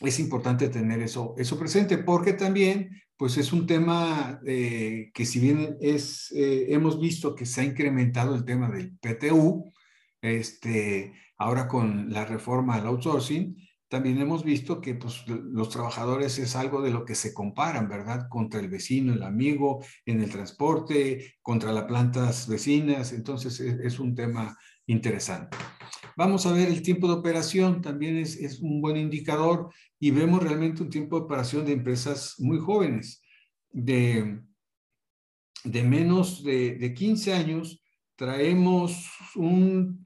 es 0.00 0.18
importante 0.18 0.68
tener 0.68 1.00
eso, 1.00 1.34
eso 1.38 1.58
presente, 1.58 1.98
porque 1.98 2.32
también 2.32 2.90
pues 3.16 3.36
es 3.36 3.52
un 3.52 3.66
tema 3.66 4.40
eh, 4.46 5.10
que 5.12 5.26
si 5.26 5.40
bien 5.40 5.76
es, 5.80 6.32
eh, 6.32 6.68
hemos 6.70 6.98
visto 6.98 7.34
que 7.34 7.44
se 7.44 7.60
ha 7.60 7.64
incrementado 7.64 8.34
el 8.34 8.46
tema 8.46 8.70
del 8.70 8.96
PTU, 8.96 9.70
este, 10.22 11.12
ahora 11.36 11.68
con 11.68 12.10
la 12.10 12.24
reforma 12.24 12.76
al 12.76 12.86
outsourcing, 12.86 13.56
también 13.88 14.18
hemos 14.22 14.42
visto 14.42 14.80
que 14.80 14.94
pues, 14.94 15.24
los 15.26 15.68
trabajadores 15.68 16.38
es 16.38 16.56
algo 16.56 16.80
de 16.80 16.92
lo 16.92 17.04
que 17.04 17.14
se 17.14 17.34
comparan, 17.34 17.90
¿verdad? 17.90 18.26
Contra 18.30 18.58
el 18.58 18.70
vecino, 18.70 19.12
el 19.12 19.22
amigo, 19.22 19.84
en 20.06 20.22
el 20.22 20.30
transporte, 20.30 21.34
contra 21.42 21.72
las 21.72 21.84
plantas 21.84 22.48
vecinas, 22.48 23.12
entonces 23.12 23.60
es, 23.60 23.80
es 23.80 23.98
un 23.98 24.14
tema 24.14 24.56
interesante. 24.90 25.56
Vamos 26.16 26.44
a 26.46 26.52
ver 26.52 26.68
el 26.68 26.82
tiempo 26.82 27.06
de 27.06 27.14
operación, 27.14 27.80
también 27.80 28.16
es, 28.16 28.36
es, 28.36 28.60
un 28.60 28.80
buen 28.80 28.96
indicador 28.96 29.72
y 29.98 30.10
vemos 30.10 30.42
realmente 30.42 30.82
un 30.82 30.90
tiempo 30.90 31.16
de 31.16 31.24
operación 31.24 31.64
de 31.64 31.72
empresas 31.72 32.34
muy 32.38 32.58
jóvenes, 32.58 33.22
de, 33.70 34.40
de 35.64 35.82
menos 35.82 36.42
de, 36.42 36.76
de 36.76 36.94
15 36.94 37.32
años, 37.32 37.82
traemos 38.16 39.10
un 39.36 40.04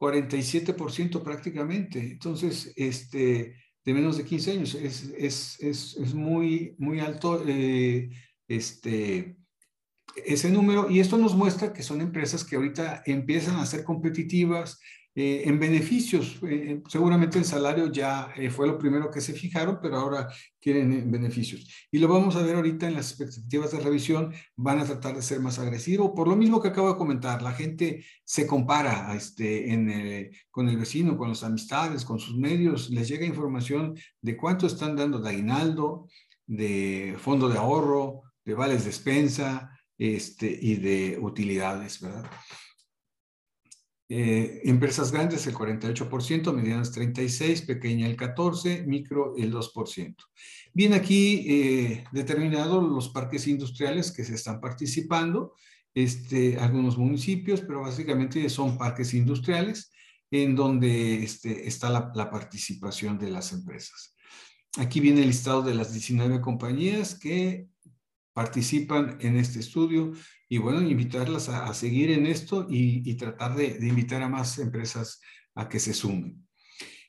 47% 0.00 1.22
prácticamente. 1.22 2.00
Entonces, 2.00 2.72
este, 2.76 3.56
de 3.84 3.94
menos 3.94 4.16
de 4.16 4.24
15 4.24 4.52
años, 4.52 4.74
es, 4.74 5.04
es, 5.16 5.60
es, 5.60 5.96
es 5.96 6.14
muy, 6.14 6.74
muy 6.78 7.00
alto 7.00 7.42
eh, 7.46 8.10
este, 8.48 9.36
ese 10.24 10.50
número 10.50 10.90
y 10.90 11.00
esto 11.00 11.16
nos 11.16 11.34
muestra 11.34 11.72
que 11.72 11.82
son 11.82 12.00
empresas 12.00 12.44
que 12.44 12.56
ahorita 12.56 13.02
empiezan 13.06 13.56
a 13.56 13.66
ser 13.66 13.84
competitivas 13.84 14.80
eh, 15.16 15.44
en 15.46 15.60
beneficios. 15.60 16.40
Eh, 16.42 16.82
seguramente 16.88 17.38
el 17.38 17.44
salario 17.44 17.92
ya 17.92 18.32
eh, 18.34 18.50
fue 18.50 18.66
lo 18.66 18.76
primero 18.76 19.12
que 19.12 19.20
se 19.20 19.32
fijaron, 19.32 19.78
pero 19.80 19.96
ahora 19.96 20.28
quieren 20.60 21.08
beneficios. 21.08 21.68
Y 21.92 21.98
lo 21.98 22.08
vamos 22.08 22.34
a 22.34 22.42
ver 22.42 22.56
ahorita 22.56 22.88
en 22.88 22.94
las 22.94 23.10
expectativas 23.12 23.70
de 23.70 23.78
revisión, 23.78 24.32
van 24.56 24.80
a 24.80 24.84
tratar 24.84 25.14
de 25.14 25.22
ser 25.22 25.38
más 25.38 25.60
agresivos. 25.60 26.10
Por 26.16 26.26
lo 26.26 26.34
mismo 26.34 26.60
que 26.60 26.68
acabo 26.68 26.88
de 26.88 26.98
comentar, 26.98 27.42
la 27.42 27.52
gente 27.52 28.04
se 28.24 28.44
compara 28.44 29.14
este, 29.14 29.72
en, 29.72 30.32
con 30.50 30.68
el 30.68 30.78
vecino, 30.78 31.16
con 31.16 31.28
las 31.28 31.44
amistades, 31.44 32.04
con 32.04 32.18
sus 32.18 32.36
medios, 32.36 32.90
les 32.90 33.06
llega 33.06 33.24
información 33.24 33.96
de 34.20 34.36
cuánto 34.36 34.66
están 34.66 34.96
dando 34.96 35.20
de 35.20 35.30
aguinaldo, 35.30 36.08
de 36.44 37.14
fondo 37.18 37.48
de 37.48 37.58
ahorro, 37.58 38.22
de 38.44 38.54
vales 38.54 38.80
de 38.80 38.90
despensa, 38.90 39.70
este, 39.98 40.58
y 40.60 40.76
de 40.76 41.18
utilidades, 41.20 42.00
¿verdad? 42.00 42.30
Eh, 44.08 44.60
empresas 44.64 45.10
grandes 45.10 45.46
el 45.46 45.54
48%, 45.54 46.52
medianas 46.52 46.94
36%, 46.94 47.66
pequeña 47.66 48.06
el 48.06 48.16
14%, 48.16 48.84
micro 48.84 49.34
el 49.36 49.52
2%. 49.52 50.16
Bien 50.74 50.92
aquí 50.92 51.46
eh, 51.48 52.04
determinados 52.12 52.84
los 52.84 53.08
parques 53.08 53.46
industriales 53.46 54.12
que 54.12 54.24
se 54.24 54.34
están 54.34 54.60
participando, 54.60 55.54
este, 55.94 56.58
algunos 56.58 56.98
municipios, 56.98 57.62
pero 57.62 57.80
básicamente 57.80 58.48
son 58.50 58.76
parques 58.76 59.14
industriales 59.14 59.90
en 60.30 60.54
donde 60.54 61.22
este, 61.22 61.66
está 61.66 61.88
la, 61.88 62.12
la 62.14 62.30
participación 62.30 63.18
de 63.18 63.30
las 63.30 63.52
empresas. 63.52 64.14
Aquí 64.76 65.00
viene 65.00 65.20
el 65.20 65.28
listado 65.28 65.62
de 65.62 65.74
las 65.74 65.92
19 65.92 66.40
compañías 66.40 67.18
que 67.18 67.68
participan 68.34 69.16
en 69.20 69.36
este 69.36 69.60
estudio 69.60 70.12
y 70.48 70.58
bueno, 70.58 70.82
invitarlas 70.82 71.48
a, 71.48 71.72
seguir 71.72 72.10
en 72.10 72.26
esto 72.26 72.66
y, 72.68 73.14
tratar 73.14 73.54
de, 73.56 73.78
invitar 73.80 74.22
a 74.22 74.28
más 74.28 74.58
empresas 74.58 75.20
a 75.54 75.68
que 75.68 75.78
se 75.78 75.94
sumen. 75.94 76.44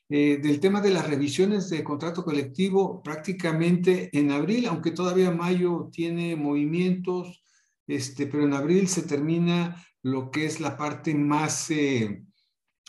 Eh, 0.08 0.38
del 0.40 0.60
tema 0.60 0.80
de 0.80 0.90
las 0.90 1.06
revisiones 1.06 1.68
de 1.68 1.82
contrato 1.82 2.24
colectivo, 2.24 3.02
prácticamente 3.02 4.08
en 4.16 4.30
abril, 4.30 4.66
aunque 4.66 4.92
todavía 4.92 5.32
mayo 5.32 5.90
tiene 5.92 6.36
movimientos, 6.36 7.42
este, 7.88 8.28
pero 8.28 8.44
en 8.44 8.54
abril 8.54 8.86
se 8.86 9.02
termina 9.02 9.84
lo 10.02 10.30
que 10.30 10.46
es 10.46 10.60
la 10.60 10.76
parte 10.76 11.12
más, 11.14 11.70
eh, 11.72 12.22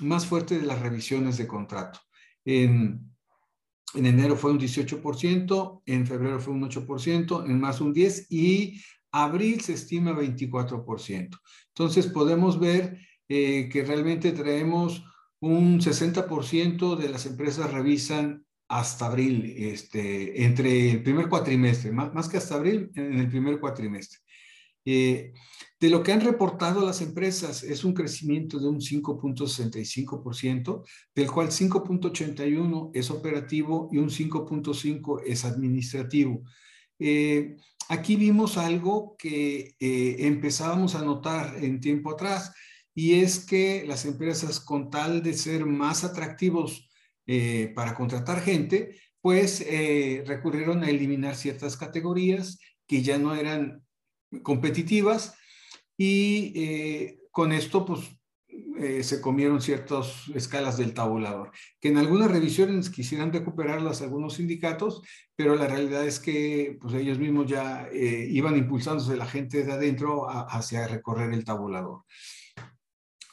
más 0.02 0.28
fuerte 0.28 0.60
de 0.60 0.66
las 0.68 0.80
revisiones 0.80 1.38
de 1.38 1.48
contrato. 1.48 2.00
En, 2.46 3.17
en 3.94 4.06
enero 4.06 4.36
fue 4.36 4.52
un 4.52 4.60
18%, 4.60 5.82
en 5.86 6.06
febrero 6.06 6.40
fue 6.40 6.54
un 6.54 6.70
8%, 6.70 7.46
en 7.46 7.60
marzo 7.60 7.86
un 7.86 7.94
10% 7.94 8.28
y 8.30 8.82
abril 9.12 9.62
se 9.62 9.74
estima 9.74 10.12
24%. 10.12 11.40
Entonces 11.70 12.08
podemos 12.08 12.60
ver 12.60 13.00
eh, 13.30 13.70
que 13.72 13.84
realmente 13.84 14.32
traemos 14.32 15.04
un 15.40 15.80
60% 15.80 16.96
de 16.96 17.10
las 17.10 17.26
empresas 17.26 17.72
revisan 17.72 18.46
hasta 18.70 19.06
abril, 19.06 19.54
este, 19.58 20.44
entre 20.44 20.92
el 20.92 21.04
primer 21.04 21.30
cuatrimestre, 21.30 21.92
más, 21.92 22.14
más 22.14 22.28
que 22.28 22.38
hasta 22.38 22.56
abril, 22.56 22.92
en 22.96 23.20
el 23.20 23.30
primer 23.30 23.60
cuatrimestre. 23.60 24.20
Eh, 24.90 25.34
de 25.82 25.90
lo 25.90 26.02
que 26.02 26.14
han 26.14 26.22
reportado 26.22 26.86
las 26.86 27.02
empresas 27.02 27.62
es 27.62 27.84
un 27.84 27.94
crecimiento 27.94 28.58
de 28.58 28.70
un 28.70 28.80
5.65%, 28.80 30.86
del 31.14 31.30
cual 31.30 31.50
5.81 31.50 32.92
es 32.94 33.12
operativo 33.12 33.90
y 33.92 33.98
un 33.98 34.10
5.5 34.10 35.24
es 35.26 35.44
administrativo. 35.44 36.42
Eh, 37.00 37.58
aquí 37.90 38.16
vimos 38.16 38.58
algo 38.58 39.18
que 39.20 39.76
eh, 39.78 40.16
empezábamos 40.20 40.96
a 40.96 41.04
notar 41.04 41.62
en 41.62 41.82
tiempo 41.82 42.12
atrás 42.12 42.54
y 42.96 43.16
es 43.16 43.46
que 43.46 43.84
las 43.86 44.06
empresas 44.06 44.62
con 44.62 44.90
tal 44.90 45.22
de 45.22 45.34
ser 45.34 45.66
más 45.66 46.06
atractivos 46.06 46.86
para 47.76 47.94
contratar 47.94 48.42
gente, 48.42 48.96
pues 49.20 49.62
recurrieron 50.26 50.82
a 50.82 50.90
eliminar 50.90 51.36
ciertas 51.36 51.76
categorías 51.76 52.58
que 52.88 53.04
ya 53.04 53.18
no 53.18 53.36
eran 53.36 53.86
competitivas 54.44 55.36
y 55.98 56.54
eh, 56.56 57.20
con 57.32 57.52
esto 57.52 57.86
pues 57.86 58.02
eh, 58.80 59.04
se 59.04 59.22
comieron 59.22 59.62
ciertas 59.62 60.28
escalas 60.34 60.78
del 60.78 60.94
tabulador, 60.94 61.52
que 61.80 61.90
en 61.90 61.98
algunas 61.98 62.32
revisiones 62.32 62.90
quisieran 62.90 63.34
recuperarlas 63.34 64.02
algunos 64.02 64.36
sindicatos, 64.36 65.02
pero 65.36 65.56
la 65.56 65.68
realidad 65.68 66.06
es 66.06 66.20
que 66.20 66.78
pues 66.80 66.94
ellos 66.94 67.20
mismos 67.20 67.48
ya 67.48 67.88
eh, 67.92 68.28
iban 68.30 68.56
impulsándose 68.56 69.18
la 69.18 69.26
gente 69.26 69.64
de 69.64 69.74
adentro 69.74 70.28
hacia 70.30 70.88
recorrer 70.88 71.34
el 71.34 71.44
tabulador. 71.44 72.04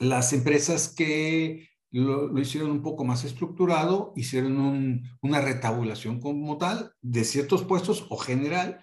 Las 0.01 0.33
empresas 0.33 0.95
que 0.95 1.69
lo, 1.91 2.37
hicieron 2.39 2.71
un 2.71 2.83
poco 2.83 3.05
más 3.05 3.25
estructurado, 3.25 4.13
hicieron 4.17 5.03
una 5.23 5.41
retabulación 5.41 6.21
como 6.21 6.59
tal 6.59 6.93
de 7.03 7.25
ciertos 7.25 7.65
puestos 7.65 8.07
o 8.11 8.17
general, 8.17 8.81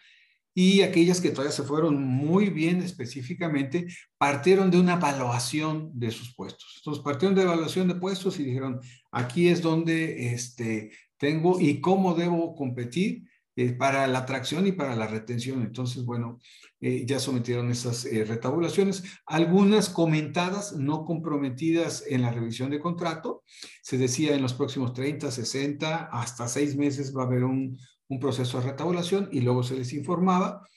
y 0.54 0.82
aquellas 0.82 1.22
que 1.22 1.30
todavía 1.30 1.52
se 1.52 1.64
fueron 1.64 2.02
muy 2.04 2.50
bien 2.50 2.82
específicamente, 2.82 3.88
partieron 4.18 4.70
de 4.70 4.80
una 4.80 4.94
evaluación 4.94 5.92
de 5.94 6.12
sus 6.12 6.36
puestos. 6.36 6.76
Entonces, 6.78 7.04
partieron 7.04 7.36
de 7.36 7.44
evaluación 7.44 7.88
de 7.88 7.96
puestos 7.96 8.40
y 8.40 8.44
dijeron, 8.44 8.80
aquí 9.12 9.48
es 9.48 9.62
donde 9.62 10.34
este, 10.34 10.92
tengo 11.18 11.60
y 11.60 11.80
cómo 11.80 12.14
debo 12.16 12.56
competir 12.56 13.24
eh, 13.58 13.74
para 13.74 14.08
la 14.08 14.20
atracción 14.20 14.66
y 14.66 14.72
para 14.72 14.96
la 14.96 15.08
retención. 15.08 15.62
Entonces, 15.62 16.06
bueno, 16.06 16.40
eh, 16.80 17.06
ya 17.06 17.20
sometieron 17.20 17.70
esas 17.70 18.06
eh, 18.06 18.24
retabulaciones, 18.24 19.04
algunas 19.26 19.90
comentadas, 19.90 20.74
no 20.78 21.06
comprometidas 21.06 22.06
en 22.08 22.22
la 22.22 22.32
revisión 22.32 22.70
de 22.70 22.80
contrato. 22.80 23.44
Se 23.82 23.98
decía 23.98 24.36
en 24.36 24.42
los 24.42 24.54
próximos 24.54 24.94
30, 24.94 25.30
60, 25.30 26.10
hasta 26.12 26.48
seis 26.48 26.76
meses 26.76 27.16
va 27.16 27.24
a 27.24 27.26
haber 27.26 27.44
un, 27.44 27.78
un 28.12 28.20
proceso 28.20 28.60
de 28.60 28.68
retabulación 28.68 29.30
y 29.32 29.40
luego 29.40 29.64
se 29.64 29.76
les 29.76 29.94
informaba. 29.94 30.68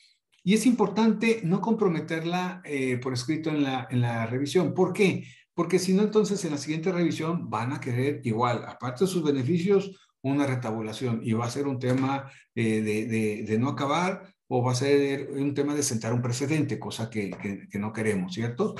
Y 0.44 0.54
es 0.54 0.66
importante 0.66 1.40
no 1.42 1.60
comprometerla 1.60 2.62
eh, 2.64 2.98
por 2.98 3.12
escrito 3.12 3.50
en 3.50 3.64
la, 3.64 3.88
en 3.90 4.02
la 4.02 4.26
revisión. 4.26 4.72
¿Por 4.72 4.92
qué? 4.92 5.26
Porque 5.52 5.80
si 5.80 5.94
no, 5.94 6.02
entonces 6.02 6.44
en 6.44 6.52
la 6.52 6.58
siguiente 6.58 6.92
revisión 6.92 7.50
van 7.50 7.72
a 7.72 7.80
querer 7.80 8.20
igual, 8.24 8.64
aparte 8.68 9.04
de 9.04 9.10
sus 9.10 9.24
beneficios, 9.24 9.90
una 10.22 10.46
retabulación 10.46 11.20
y 11.22 11.32
va 11.32 11.46
a 11.46 11.50
ser 11.50 11.66
un 11.66 11.78
tema 11.78 12.30
eh, 12.54 12.80
de, 12.80 13.42
de, 13.44 13.58
no 13.58 13.68
acabar 13.70 14.32
o 14.46 14.62
va 14.62 14.72
a 14.72 14.76
ser 14.76 15.30
un 15.32 15.54
tema 15.54 15.74
de 15.74 15.82
sentar 15.82 16.12
un 16.12 16.22
precedente, 16.22 16.78
cosa 16.78 17.10
que, 17.10 17.30
que, 17.30 17.68
que 17.68 17.78
no 17.78 17.92
queremos, 17.92 18.32
¿cierto? 18.32 18.74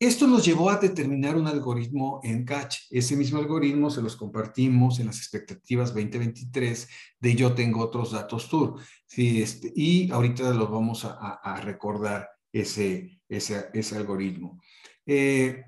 Esto 0.00 0.26
nos 0.26 0.46
llevó 0.46 0.70
a 0.70 0.78
determinar 0.78 1.36
un 1.36 1.46
algoritmo 1.46 2.20
en 2.22 2.46
Catch. 2.46 2.86
Ese 2.90 3.16
mismo 3.16 3.38
algoritmo 3.38 3.90
se 3.90 4.00
los 4.00 4.16
compartimos 4.16 4.98
en 4.98 5.08
las 5.08 5.18
expectativas 5.18 5.92
2023 5.92 6.88
de 7.20 7.34
Yo 7.34 7.52
tengo 7.52 7.82
otros 7.82 8.12
datos 8.12 8.48
tour. 8.48 8.80
Sí, 9.04 9.42
este, 9.42 9.70
y 9.76 10.10
ahorita 10.10 10.54
los 10.54 10.70
vamos 10.70 11.04
a, 11.04 11.60
recordar 11.62 12.30
ese, 12.50 13.20
ese, 13.28 13.68
ese 13.74 13.96
algoritmo. 13.98 14.62
Eh, 15.04 15.64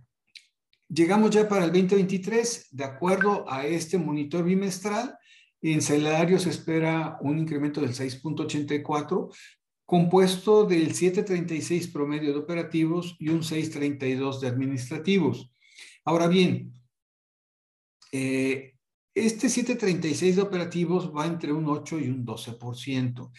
llegamos 0.88 1.30
ya 1.30 1.46
para 1.46 1.66
el 1.66 1.70
2023, 1.70 2.68
de 2.70 2.84
acuerdo 2.84 3.44
a 3.50 3.66
este 3.66 3.98
monitor 3.98 4.44
bimestral, 4.44 5.14
en 5.60 5.82
salario 5.82 6.38
se 6.38 6.48
espera 6.48 7.18
un 7.20 7.38
incremento 7.38 7.82
del 7.82 7.90
6.84, 7.90 9.28
compuesto 9.86 10.64
del 10.64 10.94
736 10.94 11.88
promedio 11.88 12.32
de 12.32 12.38
operativos 12.38 13.16
y 13.18 13.28
un 13.28 13.42
632 13.42 14.40
de 14.40 14.48
administrativos. 14.48 15.50
Ahora 16.04 16.28
bien, 16.28 16.72
eh, 18.12 18.74
este 19.14 19.48
736 19.48 20.36
de 20.36 20.42
operativos 20.42 21.12
va 21.14 21.26
entre 21.26 21.52
un 21.52 21.68
8 21.68 21.98
y 22.00 22.08
un 22.08 22.24
12%. 22.24 23.30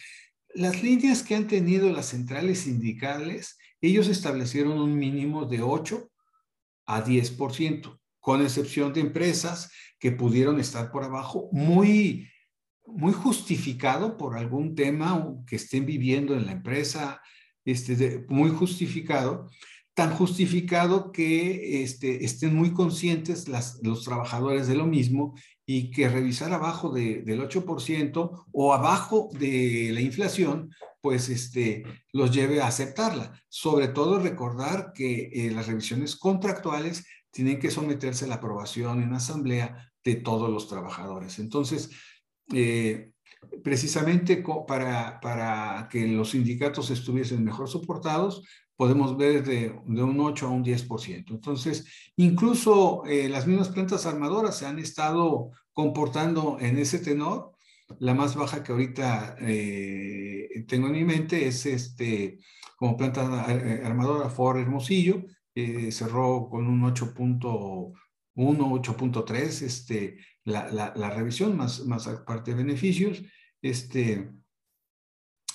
Las 0.54 0.82
líneas 0.82 1.22
que 1.22 1.34
han 1.34 1.48
tenido 1.48 1.90
las 1.90 2.06
centrales 2.06 2.60
sindicales, 2.60 3.58
ellos 3.80 4.08
establecieron 4.08 4.78
un 4.78 4.96
mínimo 4.96 5.46
de 5.46 5.62
8 5.62 6.10
a 6.86 7.04
10%, 7.04 8.00
con 8.20 8.42
excepción 8.42 8.92
de 8.92 9.00
empresas 9.00 9.72
que 9.98 10.12
pudieron 10.12 10.60
estar 10.60 10.92
por 10.92 11.02
abajo 11.02 11.48
muy 11.50 12.28
muy 12.86 13.12
justificado 13.12 14.16
por 14.16 14.36
algún 14.36 14.74
tema 14.74 15.34
que 15.46 15.56
estén 15.56 15.86
viviendo 15.86 16.34
en 16.34 16.46
la 16.46 16.52
empresa, 16.52 17.20
este, 17.64 18.24
muy 18.28 18.50
justificado, 18.50 19.48
tan 19.94 20.10
justificado 20.10 21.12
que 21.12 21.82
este, 21.82 22.24
estén 22.24 22.54
muy 22.54 22.72
conscientes 22.72 23.46
los 23.48 24.04
trabajadores 24.04 24.66
de 24.66 24.74
lo 24.74 24.86
mismo 24.86 25.34
y 25.64 25.90
que 25.90 26.08
revisar 26.08 26.52
abajo 26.52 26.92
del 26.92 27.40
8% 27.40 28.46
o 28.52 28.74
abajo 28.74 29.30
de 29.38 29.90
la 29.92 30.00
inflación, 30.00 30.70
pues 31.00 31.28
este, 31.28 31.84
los 32.12 32.32
lleve 32.32 32.60
a 32.60 32.66
aceptarla. 32.66 33.40
Sobre 33.48 33.88
todo 33.88 34.18
recordar 34.18 34.92
que 34.94 35.30
eh, 35.32 35.50
las 35.52 35.68
revisiones 35.68 36.16
contractuales 36.16 37.06
tienen 37.30 37.58
que 37.58 37.70
someterse 37.70 38.24
a 38.24 38.28
la 38.28 38.36
aprobación 38.36 39.02
en 39.02 39.14
asamblea 39.14 39.90
de 40.04 40.16
todos 40.16 40.50
los 40.50 40.68
trabajadores. 40.68 41.38
Entonces, 41.38 41.90
eh, 42.52 43.12
precisamente 43.62 44.42
para, 44.66 45.20
para, 45.20 45.88
que 45.90 46.06
los 46.06 46.30
sindicatos 46.30 46.90
estuviesen 46.90 47.44
mejor 47.44 47.68
soportados, 47.68 48.42
podemos 48.76 49.16
ver 49.16 49.44
de, 49.44 49.74
de 49.86 50.02
un 50.02 50.20
8 50.20 50.46
a 50.46 50.50
un 50.50 50.64
10%. 50.64 51.30
Entonces, 51.30 51.86
incluso 52.16 53.04
eh, 53.06 53.28
las 53.28 53.46
mismas 53.46 53.68
plantas 53.68 54.06
armadoras 54.06 54.58
se 54.58 54.66
han 54.66 54.78
estado 54.78 55.50
comportando 55.72 56.58
en 56.60 56.78
ese 56.78 56.98
tenor. 56.98 57.52
La 57.98 58.14
más 58.14 58.34
baja 58.34 58.62
que 58.62 58.72
ahorita 58.72 59.36
eh, 59.40 60.64
tengo 60.66 60.86
en 60.88 60.92
mi 60.94 61.04
mente 61.04 61.46
es 61.46 61.66
este, 61.66 62.38
como 62.76 62.96
planta 62.96 63.44
armadora 63.44 64.30
Ford 64.30 64.58
Hermosillo, 64.58 65.22
cerró 65.90 66.48
con 66.50 66.66
un 66.66 66.82
8.1, 66.82 67.92
8.3, 68.36 69.62
este, 69.62 70.18
la, 70.44 70.70
la, 70.70 71.10
revisión, 71.10 71.56
más, 71.56 71.84
más 71.86 72.06
aparte 72.06 72.50
de 72.52 72.56
beneficios. 72.62 73.22
Este, 73.62 74.30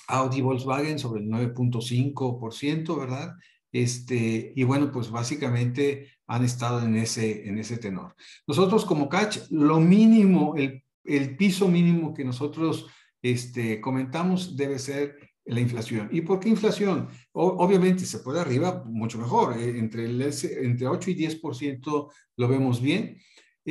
Audi 0.08 0.40
Volkswagen 0.40 0.98
sobre 0.98 1.22
el 1.22 1.28
9.5%, 1.28 2.98
¿verdad? 2.98 3.34
Este, 3.72 4.52
y 4.56 4.64
bueno, 4.64 4.90
pues 4.90 5.10
básicamente 5.10 6.08
han 6.26 6.44
estado 6.44 6.82
en 6.82 6.96
ese, 6.96 7.48
en 7.48 7.58
ese 7.58 7.76
tenor. 7.78 8.14
Nosotros 8.46 8.84
como 8.84 9.08
CACH, 9.08 9.50
lo 9.50 9.80
mínimo, 9.80 10.56
el, 10.56 10.82
el 11.04 11.36
piso 11.36 11.68
mínimo 11.68 12.14
que 12.14 12.24
nosotros 12.24 12.86
este, 13.22 13.80
comentamos 13.80 14.56
debe 14.56 14.78
ser 14.78 15.29
la 15.50 15.60
inflación. 15.60 16.08
¿Y 16.12 16.20
por 16.22 16.40
qué 16.40 16.48
inflación? 16.48 17.08
obviamente 17.32 18.04
se 18.06 18.20
puede 18.20 18.40
arriba, 18.40 18.84
mucho 18.86 19.18
mejor. 19.18 19.58
Eh, 19.58 19.78
entre, 19.78 20.04
el, 20.04 20.22
entre 20.22 20.86
8 20.86 21.10
y 21.10 21.14
10% 21.14 22.12
lo 22.36 22.48
vemos 22.48 22.80
bien. 22.80 23.18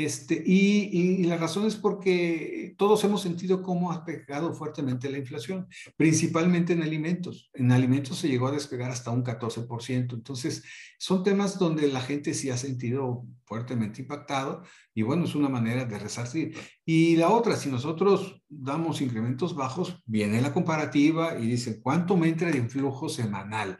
Este, 0.05 0.41
y, 0.45 1.23
la 1.25 1.35
razón 1.35 1.67
es 1.67 1.75
porque 1.75 2.73
todos 2.77 3.03
hemos 3.03 3.21
sentido 3.21 3.61
cómo 3.61 3.91
ha 3.91 4.05
pegado 4.05 4.53
fuertemente 4.53 5.09
la 5.09 5.17
inflación, 5.17 5.67
principalmente 5.97 6.71
en 6.71 6.83
alimentos. 6.83 7.49
En 7.53 7.73
alimentos 7.73 8.17
se 8.17 8.29
llegó 8.29 8.47
a 8.47 8.53
despegar 8.53 8.91
hasta 8.91 9.11
un 9.11 9.25
14%. 9.25 10.13
Entonces, 10.13 10.63
son 10.97 11.23
temas 11.23 11.59
donde 11.59 11.89
la 11.89 11.99
gente 11.99 12.33
sí 12.33 12.49
ha 12.49 12.55
sentido 12.55 13.25
fuertemente 13.43 14.01
impactado 14.01 14.63
y 14.93 15.01
bueno, 15.01 15.25
es 15.25 15.35
una 15.35 15.49
manera 15.49 15.83
de 15.83 15.99
resarcir. 15.99 16.55
Y 16.85 17.17
la 17.17 17.29
otra, 17.29 17.57
si 17.57 17.69
nosotros 17.69 18.41
damos 18.47 19.01
incrementos 19.01 19.53
bajos, 19.53 20.01
viene 20.05 20.41
la 20.41 20.53
comparativa 20.53 21.37
y 21.37 21.45
dice, 21.45 21.81
¿cuánto 21.81 22.15
me 22.15 22.29
entra 22.29 22.49
de 22.51 22.69
flujo 22.69 23.09
semanal? 23.09 23.77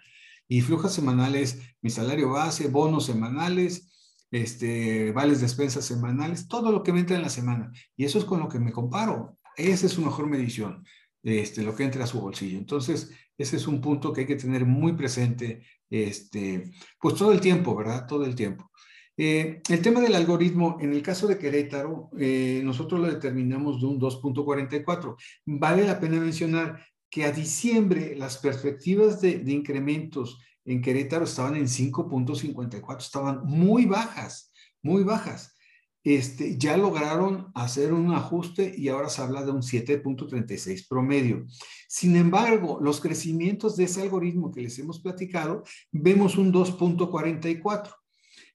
Y 0.50 0.60
flujo 0.60 0.90
semanal 0.90 1.36
es 1.36 1.62
mi 1.82 1.90
salario 1.90 2.32
base, 2.32 2.68
bonos 2.68 3.06
semanales, 3.06 3.90
este, 4.32 5.12
vales 5.12 5.42
despensas 5.42 5.86
semanales, 5.86 6.48
todo 6.48 6.72
lo 6.72 6.84
que 6.84 6.94
me 6.94 7.00
entra 7.00 7.16
en 7.16 7.24
la 7.24 7.30
semana. 7.30 7.72
Y 7.96 8.06
eso 8.06 8.20
es 8.20 8.26
con 8.26 8.40
lo 8.40 8.50
que 8.50 8.60
me 8.60 8.72
comparo. 8.72 9.38
Esa 9.58 9.88
es 9.88 9.94
su 9.94 10.02
mejor 10.02 10.28
medición, 10.28 10.86
este, 11.24 11.64
lo 11.64 11.76
que 11.76 11.84
entra 11.84 12.04
a 12.04 12.08
su 12.08 12.22
bolsillo. 12.22 12.58
Entonces, 12.58 13.12
ese 13.38 13.56
es 13.56 13.68
un 13.68 13.82
punto 13.82 14.14
que 14.14 14.22
hay 14.22 14.28
que 14.28 14.36
tener 14.36 14.66
muy 14.66 14.94
presente, 14.94 15.64
este, 15.90 16.72
pues 17.00 17.16
todo 17.16 17.32
el 17.32 17.42
tiempo, 17.42 17.76
¿verdad? 17.76 18.06
Todo 18.08 18.26
el 18.26 18.36
tiempo. 18.36 18.70
Eh, 19.18 19.62
el 19.68 19.82
tema 19.82 20.00
del 20.00 20.16
algoritmo, 20.16 20.78
en 20.80 20.94
el 20.94 21.02
caso 21.02 21.28
de 21.28 21.38
Querétaro, 21.38 22.10
eh, 22.18 22.62
nosotros 22.64 23.02
lo 23.02 23.08
determinamos 23.08 23.82
de 23.82 23.88
un 23.88 24.00
2.44. 24.00 25.18
Vale 25.46 25.86
la 25.86 26.00
pena 26.00 26.22
mencionar 26.22 26.86
que 27.10 27.26
a 27.26 27.32
diciembre 27.32 28.16
las 28.16 28.38
perspectivas 28.38 29.20
de, 29.20 29.40
de 29.40 29.52
incrementos 29.52 30.40
en 30.66 30.82
Querétaro 30.82 31.26
estaban 31.26 31.56
en 31.56 31.68
5.54, 31.68 32.98
estaban 32.98 33.42
muy 33.46 33.86
bajas, 33.86 34.52
muy 34.82 35.04
bajas. 35.04 35.56
Este, 36.04 36.58
ya 36.58 36.78
lograron 36.78 37.52
hacer 37.54 37.92
un 37.92 38.14
ajuste 38.14 38.74
y 38.78 38.88
ahora 38.88 39.10
se 39.10 39.22
habla 39.22 39.44
de 39.44 39.52
un 39.52 39.62
7.36 39.62 40.88
promedio. 40.88 41.46
Sin 41.88 42.16
embargo, 42.16 42.80
los 42.82 43.02
crecimientos 43.02 43.76
de 43.76 43.84
ese 43.84 44.02
algoritmo 44.02 44.52
que 44.52 44.62
les 44.62 44.80
hemos 44.80 45.02
platicado, 45.02 45.64
vemos 45.92 46.38
un 46.38 46.54
2.44. 46.54 47.94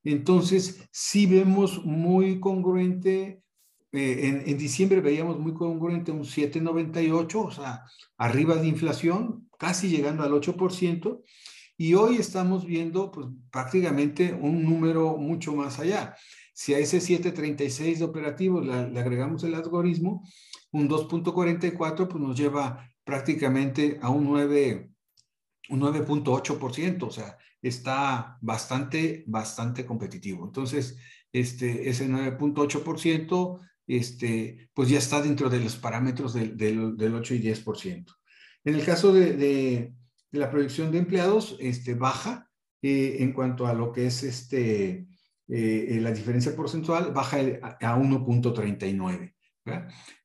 Entonces, 0.05 0.89
sí 0.91 1.27
vemos 1.27 1.85
muy 1.85 2.41
congruente, 2.41 3.43
eh, 3.93 4.21
en, 4.23 4.43
en, 4.47 4.59
diciembre 4.59 5.01
veíamos 5.01 5.39
muy 5.39 5.53
congruente 5.53 6.13
un 6.13 6.25
7.98, 6.25 7.35
o 7.37 7.51
sea, 7.51 7.85
arriba 8.17 8.57
de 8.57 8.69
inflación, 8.69 9.49
casi 9.59 9.89
llegando 9.89 10.25
al 10.25 10.33
8%, 10.33 11.23
y 11.76 11.95
hoy 11.95 12.16
estamos 12.16 12.64
viendo 12.64 13.11
pues, 13.11 13.26
prácticamente 13.50 14.33
un 14.33 14.62
número 14.62 15.16
mucho 15.16 15.54
más 15.54 15.78
allá. 15.78 16.14
Si 16.52 16.73
a 16.73 16.78
ese 16.78 17.00
736 17.00 17.99
de 17.99 18.04
operativos 18.04 18.64
le, 18.64 19.00
agregamos 19.00 19.43
el 19.45 19.54
algoritmo, 19.54 20.23
un 20.71 20.88
2.44 20.88 22.09
pues 22.09 22.23
nos 22.23 22.37
lleva 22.37 22.88
prácticamente 23.04 23.99
a 24.00 24.11
un 24.11 24.25
9 24.25 24.90
un 25.71 25.81
9.8%, 25.81 27.02
o 27.04 27.11
sea, 27.11 27.38
está 27.62 28.37
bastante, 28.40 29.25
bastante 29.26 29.87
competitivo. 29.87 30.45
Entonces, 30.45 30.99
este, 31.33 31.88
ese 31.88 32.09
9.8%, 32.09 33.61
este, 33.87 34.70
pues 34.75 34.88
ya 34.88 34.99
está 34.99 35.22
dentro 35.22 35.49
de 35.49 35.61
los 35.61 35.77
parámetros 35.77 36.35
del, 36.35 36.57
del, 36.57 37.14
8 37.14 37.35
y 37.35 37.42
10%. 37.42 38.07
En 38.64 38.75
el 38.75 38.85
caso 38.85 39.12
de, 39.12 39.94
la 40.35 40.51
proyección 40.51 40.90
de 40.90 40.99
empleados 40.99 41.57
este, 41.61 41.94
baja 41.94 42.51
eh, 42.83 43.16
en 43.20 43.33
cuanto 43.33 43.66
a 43.66 43.75
lo 43.75 43.92
que 43.92 44.07
es 44.07 44.23
este, 44.23 45.07
eh, 45.49 45.99
la 46.01 46.12
diferencia 46.12 46.55
porcentual, 46.55 47.12
baja 47.12 47.38
a 47.38 47.97
1.39. 47.97 49.35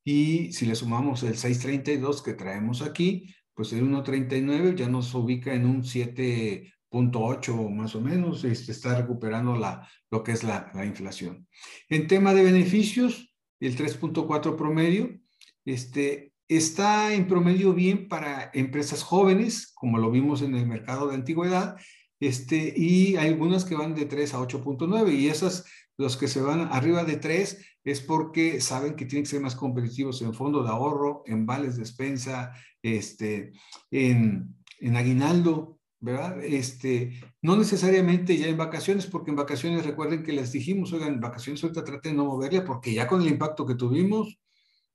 Y 0.04 0.52
si 0.52 0.66
le 0.66 0.76
sumamos 0.76 1.24
el 1.24 1.36
6.32 1.36 2.22
que 2.24 2.34
traemos 2.34 2.82
aquí, 2.82 3.34
pues 3.54 3.72
el 3.74 3.84
1.39 3.84 4.76
ya 4.76 4.90
nos 4.90 5.14
ubica 5.14 5.54
en 5.54 5.66
un 5.66 5.84
7.8 5.84 7.70
más 7.70 7.96
o 7.96 8.02
menos, 8.02 8.44
este, 8.44 8.72
está 8.72 9.00
recuperando 9.00 9.56
la, 9.56 9.88
lo 10.12 10.24
que 10.24 10.34
es 10.34 10.44
la 10.44 10.86
inflación. 10.86 11.48
En 11.88 12.08
tema 12.08 12.34
de 12.34 12.44
beneficios, 12.44 13.34
el 13.60 13.78
3.4 13.78 14.56
promedio, 14.56 15.20
este, 15.66 16.29
está 16.50 17.14
en 17.14 17.28
promedio 17.28 17.74
bien 17.74 18.08
para 18.10 18.50
empresas 18.54 19.04
jóvenes, 19.04 19.72
como 19.76 20.00
lo 20.00 20.12
vimos 20.12 20.42
en 20.42 20.56
el 20.56 20.66
mercado 20.66 21.08
de 21.08 21.16
antigüedad, 21.16 21.78
este, 22.20 22.74
y 22.76 23.16
hay 23.16 23.30
algunas 23.30 23.64
que 23.64 23.76
van 23.76 23.96
de 23.96 24.06
3 24.06 24.34
a 24.34 24.40
8.9 24.40 25.14
y 25.14 25.30
esas, 25.30 25.66
los 25.98 26.18
que 26.18 26.28
se 26.28 26.42
van 26.42 26.62
arriba 26.72 27.06
de 27.06 27.18
3 27.18 27.66
es 27.86 28.02
porque 28.02 28.60
saben 28.62 28.96
que 28.96 29.06
tienen 29.06 29.24
que 29.24 29.30
ser 29.30 29.42
más 29.42 29.56
competitivos 29.56 30.22
en 30.22 30.34
fondo 30.34 30.64
de 30.64 30.70
ahorro, 30.70 31.24
en 31.28 31.46
vales 31.46 31.76
de 31.76 31.82
despensa, 31.82 32.52
este, 32.82 33.54
en, 33.92 34.56
en 34.80 34.96
aguinaldo, 34.98 35.80
¿verdad? 36.00 36.44
Este, 36.44 37.22
no 37.42 37.58
necesariamente 37.58 38.38
ya 38.38 38.48
en 38.48 38.58
vacaciones, 38.58 39.06
porque 39.06 39.30
en 39.30 39.38
vacaciones 39.38 39.86
recuerden 39.86 40.24
que 40.24 40.34
les 40.34 40.52
dijimos, 40.52 40.92
oigan, 40.94 41.14
en 41.14 41.22
vacaciones 41.22 41.64
ahorita 41.64 41.84
traten 41.84 42.14
de 42.14 42.18
no 42.18 42.26
moverle, 42.26 42.62
porque 42.62 42.94
ya 42.94 43.08
con 43.08 43.22
el 43.22 43.28
impacto 43.28 43.66
que 43.66 43.76
tuvimos, 43.76 44.40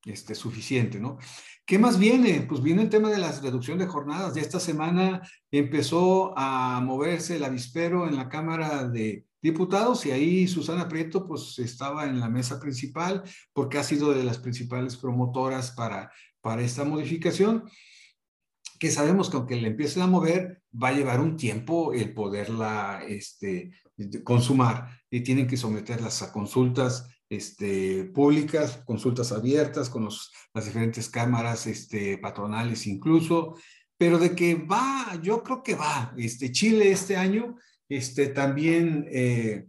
este, 0.05 0.35
suficiente, 0.35 1.01
¿no? 1.01 1.19
¿Qué 1.67 1.79
más 1.79 1.99
viene? 1.99 2.45
Pues 2.49 2.63
viene 2.63 2.83
el 2.83 2.91
tema 2.91 3.11
de 3.11 3.19
la 3.19 3.33
reducción 3.41 3.79
de 3.79 3.87
jornadas. 3.87 4.35
Ya 4.35 4.43
esta 4.43 4.61
semana 4.61 5.23
empezó 5.51 6.35
a 6.37 6.81
moverse 6.83 7.37
el 7.37 7.45
avispero 7.45 8.07
en 8.07 8.17
la 8.17 8.29
Cámara 8.29 8.87
de 8.87 9.25
Diputados 9.41 10.05
y 10.07 10.11
ahí 10.11 10.47
Susana 10.47 10.89
Prieto 10.89 11.27
pues 11.27 11.59
estaba 11.59 12.05
en 12.07 12.21
la 12.21 12.29
mesa 12.29 12.61
principal 12.61 13.23
porque 13.53 13.79
ha 13.79 13.83
sido 13.83 14.13
de 14.13 14.25
las 14.25 14.39
principales 14.39 14.97
promotoras 14.97 15.71
para, 15.71 16.11
para 16.41 16.63
esta 16.63 16.85
modificación 16.85 17.65
que 18.79 18.91
sabemos 18.91 19.31
que 19.31 19.37
aunque 19.37 19.57
le 19.57 19.69
empiecen 19.69 20.03
a 20.03 20.07
mover, 20.07 20.63
va 20.83 20.89
a 20.89 20.93
llevar 20.93 21.21
un 21.21 21.37
tiempo 21.37 21.93
el 21.93 22.13
poderla 22.13 23.03
este, 23.07 23.71
consumar 24.25 25.01
y 25.11 25.23
tienen 25.23 25.47
que 25.47 25.57
someterlas 25.57 26.23
a 26.23 26.33
consultas 26.33 27.09
este, 27.35 28.05
públicas, 28.05 28.81
consultas 28.85 29.33
abiertas 29.33 29.89
con 29.91 30.05
las 30.05 30.65
diferentes 30.65 31.09
cámaras 31.09 31.67
este, 31.67 32.19
patronales 32.19 32.87
incluso, 32.87 33.57
pero 33.97 34.19
de 34.19 34.35
que 34.35 34.55
va, 34.55 35.19
yo 35.23 35.43
creo 35.43 35.63
que 35.63 35.75
va. 35.75 36.13
Este, 36.17 36.51
Chile 36.53 36.91
este 36.91 37.17
año 37.17 37.57
este, 37.89 38.29
también 38.29 39.07
eh, 39.11 39.67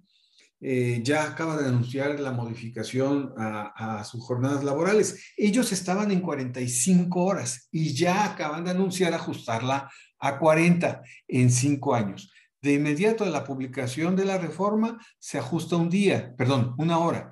eh, 0.62 1.02
ya 1.04 1.24
acaba 1.24 1.58
de 1.58 1.68
anunciar 1.68 2.20
la 2.20 2.32
modificación 2.32 3.34
a, 3.38 4.00
a, 4.00 4.04
sus 4.04 4.24
jornadas 4.24 4.64
laborales. 4.64 5.34
Ellos 5.38 5.72
estaban 5.72 6.12
en 6.12 6.22
45 6.22 7.24
horas 7.24 7.68
y 7.72 7.94
ya 7.94 8.26
acaban 8.26 8.64
de 8.64 8.72
anunciar 8.72 9.14
ajustarla 9.14 9.90
a 10.20 10.40
40 10.40 11.02
en 11.28 11.52
cinco 11.52 11.94
años. 11.94 12.32
De 12.62 12.74
inmediato 12.74 13.24
a 13.24 13.30
la 13.30 13.44
publicación 13.44 14.16
de 14.16 14.26
la 14.26 14.40
reforma 14.40 14.98
se 15.20 15.38
ajusta 15.38 15.76
un 15.76 15.88
día, 15.88 16.34
perdón, 16.36 16.74
una 16.80 16.98
hora, 16.98 17.32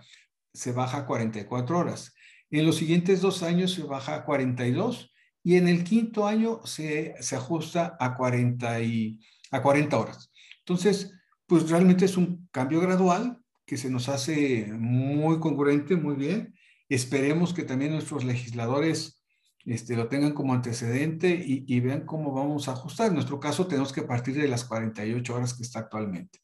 se 0.53 0.71
baja 0.71 0.99
a 0.99 1.05
44 1.05 1.77
horas. 1.77 2.13
En 2.51 2.65
los 2.65 2.77
siguientes 2.77 3.21
dos 3.21 3.43
años 3.43 3.73
se 3.73 3.83
baja 3.83 4.15
a 4.15 4.25
42 4.25 5.11
y 5.43 5.57
en 5.57 5.67
el 5.67 5.83
quinto 5.83 6.27
año 6.27 6.61
se, 6.65 7.15
se 7.19 7.35
ajusta 7.35 7.97
a 7.99 8.15
40, 8.15 8.81
y, 8.81 9.19
a 9.51 9.61
40 9.61 9.97
horas. 9.97 10.31
Entonces, 10.59 11.11
pues 11.47 11.69
realmente 11.69 12.05
es 12.05 12.17
un 12.17 12.47
cambio 12.51 12.79
gradual 12.79 13.39
que 13.65 13.77
se 13.77 13.89
nos 13.89 14.09
hace 14.09 14.71
muy 14.73 15.39
congruente, 15.39 15.95
muy 15.95 16.15
bien. 16.15 16.55
Esperemos 16.89 17.53
que 17.53 17.63
también 17.63 17.91
nuestros 17.91 18.23
legisladores 18.23 19.23
este, 19.65 19.95
lo 19.95 20.07
tengan 20.07 20.33
como 20.33 20.53
antecedente 20.53 21.41
y, 21.45 21.79
vean 21.79 22.05
cómo 22.05 22.33
vamos 22.33 22.67
a 22.67 22.73
ajustar. 22.73 23.07
En 23.07 23.15
nuestro 23.15 23.39
caso 23.39 23.67
tenemos 23.67 23.93
que 23.93 24.03
partir 24.03 24.35
de 24.35 24.47
las 24.47 24.65
48 24.65 25.35
horas 25.35 25.53
que 25.53 25.63
está 25.63 25.79
actualmente. 25.79 26.39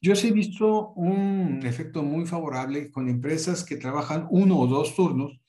Yo 0.00 0.14
sí 0.14 0.28
he 0.28 0.32
visto 0.32 0.90
un 0.90 1.60
efecto 1.64 2.02
muy 2.02 2.26
favorable 2.26 2.90
con 2.90 3.08
empresas 3.08 3.64
que 3.64 3.76
trabajan 3.76 4.26
uno 4.30 4.58
o 4.58 4.66
dos 4.66 4.94
turnos 4.94 5.40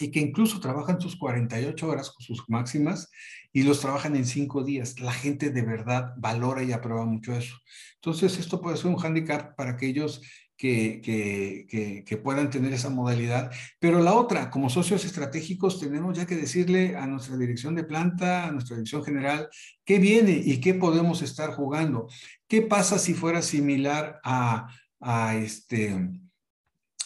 y 0.00 0.10
que 0.10 0.20
incluso 0.20 0.60
trabajan 0.60 1.00
sus 1.00 1.16
48 1.16 1.88
horas 1.88 2.10
con 2.10 2.24
sus 2.24 2.48
máximas 2.48 3.10
y 3.52 3.62
los 3.62 3.80
trabajan 3.80 4.16
en 4.16 4.24
cinco 4.24 4.64
días. 4.64 5.00
La 5.00 5.12
gente 5.12 5.50
de 5.50 5.62
verdad 5.62 6.14
valora 6.16 6.62
y 6.62 6.72
aprueba 6.72 7.04
mucho 7.04 7.34
eso. 7.34 7.56
Entonces, 7.96 8.38
esto 8.38 8.60
puede 8.60 8.76
ser 8.76 8.86
un 8.86 8.96
hándicap 8.96 9.54
para 9.56 9.72
aquellos 9.72 10.22
que, 10.62 12.20
puedan 12.22 12.50
tener 12.50 12.72
esa 12.72 12.88
modalidad. 12.88 13.50
Pero 13.80 14.00
la 14.00 14.14
otra, 14.14 14.50
como 14.50 14.70
socios 14.70 15.04
estratégicos, 15.04 15.80
tenemos 15.80 16.16
ya 16.16 16.26
que 16.26 16.36
decirle 16.36 16.96
a 16.96 17.06
nuestra 17.06 17.36
dirección 17.36 17.74
de 17.74 17.84
planta, 17.84 18.46
a 18.46 18.52
nuestra 18.52 18.76
dirección 18.76 19.04
general, 19.04 19.48
qué 19.84 19.98
viene 19.98 20.40
y 20.44 20.60
qué 20.60 20.74
podemos 20.74 21.22
estar 21.22 21.52
jugando. 21.52 22.06
¿Qué 22.46 22.62
pasa 22.62 22.98
si 22.98 23.14
fuera 23.14 23.42
similar 23.42 24.20
a, 24.22 24.68
a, 25.00 25.36
este, 25.36 26.10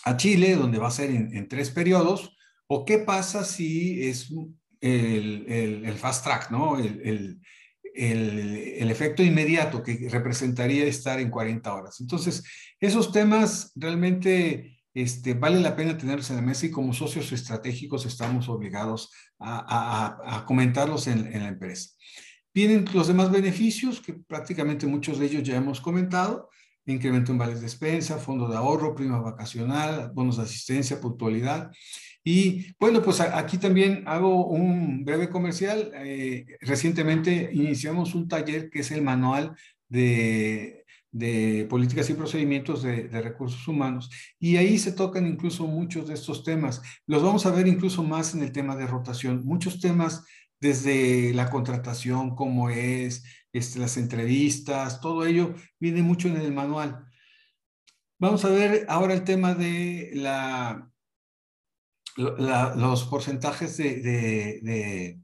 a 0.04 0.16
Chile, 0.16 0.56
donde 0.56 0.78
va 0.78 0.88
a 0.88 0.90
ser 0.90 1.10
en, 1.10 1.48
tres 1.48 1.70
periodos? 1.70 2.36
¿O 2.66 2.84
qué 2.84 2.98
pasa 2.98 3.44
si 3.44 4.06
es 4.06 4.30
el, 4.80 5.46
el, 5.86 5.94
fast 5.94 6.24
track, 6.24 6.50
¿no? 6.50 6.78
el, 6.78 7.40
el, 7.96 8.90
efecto 8.90 9.22
inmediato 9.22 9.82
que 9.82 10.08
representaría 10.10 10.84
estar 10.84 11.18
en 11.20 11.30
40 11.30 11.74
horas. 11.74 12.00
Entonces, 12.00 12.44
esos 12.80 13.12
temas 13.12 13.72
realmente 13.74 14.78
este, 14.94 15.34
vale 15.34 15.60
la 15.60 15.76
pena 15.76 15.98
tenerlos 15.98 16.30
en 16.30 16.36
la 16.36 16.42
mesa 16.42 16.66
y 16.66 16.70
como 16.70 16.92
socios 16.92 17.32
estratégicos 17.32 18.06
estamos 18.06 18.48
obligados 18.48 19.10
a, 19.38 20.44
comentarlos 20.46 21.06
en, 21.06 21.30
la 21.32 21.48
empresa. 21.48 21.90
Vienen 22.54 22.86
los 22.94 23.08
demás 23.08 23.30
beneficios, 23.30 24.00
que 24.00 24.14
prácticamente 24.14 24.86
muchos 24.86 25.18
de 25.18 25.26
ellos 25.26 25.42
ya 25.42 25.56
hemos 25.56 25.80
comentado, 25.80 26.48
incremento 26.86 27.32
en 27.32 27.38
vales 27.38 27.56
de 27.56 27.62
despensa, 27.62 28.18
fondo 28.18 28.48
de 28.48 28.56
ahorro, 28.56 28.94
prima 28.94 29.20
vacacional, 29.20 30.12
bonos 30.14 30.36
de 30.36 30.44
asistencia, 30.44 31.00
puntualidad. 31.00 31.70
Y 32.24 32.74
bueno, 32.80 33.02
pues 33.02 33.20
aquí 33.20 33.56
también 33.58 34.02
hago 34.06 34.46
un 34.46 35.04
breve 35.04 35.28
comercial. 35.28 35.92
Eh, 35.94 36.44
recientemente 36.60 37.50
iniciamos 37.52 38.14
un 38.14 38.26
taller 38.26 38.68
que 38.68 38.80
es 38.80 38.90
el 38.90 39.02
manual 39.02 39.54
de, 39.88 40.84
de 41.12 41.66
políticas 41.70 42.10
y 42.10 42.14
procedimientos 42.14 42.82
de, 42.82 43.04
de, 43.08 43.22
recursos 43.22 43.66
humanos. 43.68 44.10
Y 44.40 44.56
ahí 44.56 44.76
se 44.76 44.90
tocan 44.90 45.24
incluso 45.24 45.68
muchos 45.68 46.08
de 46.08 46.14
estos 46.14 46.42
temas. 46.42 46.82
Los 47.06 47.22
vamos 47.22 47.46
a 47.46 47.52
ver 47.52 47.68
incluso 47.68 48.02
más 48.02 48.34
en 48.34 48.42
el 48.42 48.50
tema 48.50 48.74
de 48.74 48.88
rotación. 48.88 49.44
Muchos 49.44 49.80
temas 49.80 50.24
desde 50.60 51.32
la 51.34 51.50
contratación, 51.50 52.34
cómo 52.34 52.70
es, 52.70 53.24
este, 53.52 53.78
las 53.78 53.96
entrevistas, 53.96 55.00
todo 55.00 55.26
ello 55.26 55.54
viene 55.78 56.02
mucho 56.02 56.28
en 56.28 56.36
el 56.36 56.52
manual. 56.52 57.06
Vamos 58.18 58.44
a 58.44 58.48
ver 58.48 58.86
ahora 58.88 59.14
el 59.14 59.24
tema 59.24 59.54
de 59.54 60.12
los 62.16 63.04
porcentajes 63.04 63.76
de, 63.76 65.20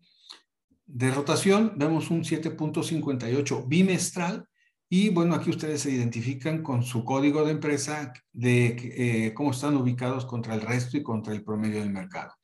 de, 0.86 1.10
rotación, 1.10 1.72
vemos 1.76 2.10
un 2.10 2.22
7.58 2.22 3.64
bimestral 3.66 4.46
y 4.94 5.08
bueno, 5.08 5.34
aquí 5.34 5.48
ustedes 5.48 5.80
se 5.80 5.90
identifican 5.90 6.62
con 6.62 6.82
su 6.82 7.02
código 7.02 7.46
de 7.46 7.52
empresa 7.52 8.12
de 8.30 8.76
eh, 8.76 9.32
cómo 9.32 9.52
están 9.52 9.74
ubicados 9.74 10.26
contra 10.26 10.52
el 10.52 10.60
resto 10.60 10.98
y 10.98 11.02
contra 11.02 11.32
el 11.32 11.42
promedio 11.42 11.80
del 11.80 11.88
mercado. 11.88 12.34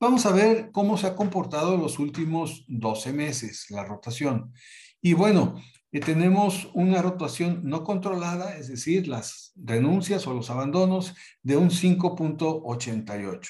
Vamos 0.00 0.24
a 0.24 0.32
ver 0.32 0.70
cómo 0.72 0.96
se 0.96 1.08
ha 1.08 1.14
comportado 1.14 1.76
los 1.76 1.98
últimos 1.98 2.64
12 2.68 3.12
meses 3.12 3.66
la 3.68 3.84
rotación. 3.84 4.54
Y 5.02 5.12
bueno, 5.12 5.60
eh, 5.92 6.00
tenemos 6.00 6.70
una 6.72 7.02
rotación 7.02 7.60
no 7.64 7.84
controlada, 7.84 8.56
es 8.56 8.68
decir, 8.68 9.06
las 9.06 9.52
renuncias 9.54 10.26
o 10.26 10.32
los 10.32 10.48
abandonos 10.48 11.14
de 11.42 11.58
un 11.58 11.68
5.88. 11.68 13.46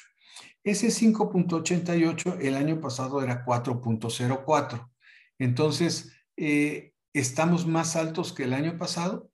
Ese 0.64 0.88
5.88 0.88 2.38
el 2.40 2.56
año 2.56 2.80
pasado 2.80 3.22
era 3.22 3.44
4.04. 3.44 4.90
Entonces, 5.38 6.12
eh, 6.36 6.94
estamos 7.12 7.66
más 7.66 7.96
altos 7.96 8.32
que 8.32 8.44
el 8.44 8.52
año 8.52 8.78
pasado. 8.78 9.30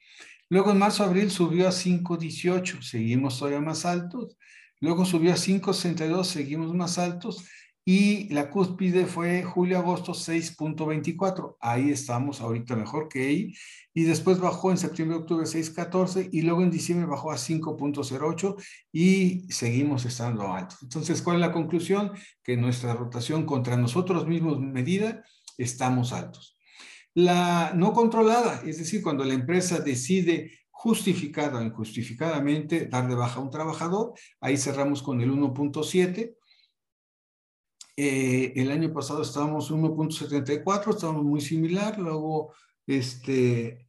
Luego 0.48 0.70
en 0.70 0.78
marzo-abril 0.78 1.30
subió 1.30 1.68
a 1.68 1.72
5.18, 1.72 2.82
seguimos 2.82 3.38
todavía 3.38 3.60
más 3.60 3.84
altos. 3.84 4.36
Luego 4.80 5.04
subió 5.04 5.32
a 5.32 5.36
5.62, 5.36 6.24
seguimos 6.24 6.74
más 6.74 6.98
altos 6.98 7.44
y 7.88 8.28
la 8.34 8.50
cúspide 8.50 9.06
fue 9.06 9.44
julio-agosto 9.44 10.12
6.24. 10.12 11.56
Ahí 11.60 11.90
estamos 11.90 12.40
ahorita 12.40 12.74
mejor 12.74 13.08
que 13.08 13.28
ahí. 13.28 13.54
Y 13.94 14.02
después 14.02 14.40
bajó 14.40 14.72
en 14.72 14.76
septiembre-octubre 14.76 15.46
6.14 15.46 16.30
y 16.32 16.42
luego 16.42 16.62
en 16.62 16.72
diciembre 16.72 17.06
bajó 17.06 17.30
a 17.30 17.36
5.08 17.36 18.56
y 18.92 19.46
seguimos 19.52 20.04
estando 20.04 20.52
altos. 20.52 20.82
Entonces, 20.82 21.22
¿cuál 21.22 21.36
es 21.36 21.42
la 21.42 21.52
conclusión? 21.52 22.10
Que 22.42 22.56
nuestra 22.56 22.92
rotación 22.94 23.46
contra 23.46 23.76
nosotros 23.76 24.26
mismos 24.26 24.60
medida, 24.60 25.22
estamos 25.56 26.12
altos. 26.12 26.55
La 27.16 27.72
no 27.74 27.94
controlada, 27.94 28.62
es 28.66 28.79
decir, 28.79 29.02
cuando 29.02 29.24
la 29.24 29.33
empresa 29.33 29.81
decide 29.81 30.52
justificada 30.70 31.61
o 31.61 31.62
injustificadamente 31.62 32.87
dar 32.87 33.09
de 33.09 33.14
baja 33.14 33.40
a 33.40 33.42
un 33.42 33.50
trabajador, 33.50 34.12
ahí 34.40 34.59
cerramos 34.59 35.02
con 35.02 35.22
el 35.22 35.33
1.7 35.33 36.37
eh, 37.98 38.52
el 38.57 38.70
año 38.70 38.92
pasado 38.92 39.22
estábamos 39.22 39.70
1.74, 39.70 40.90
estábamos 40.90 41.24
muy 41.24 41.40
similar, 41.40 41.98
luego, 41.98 42.52
este, 42.87 43.88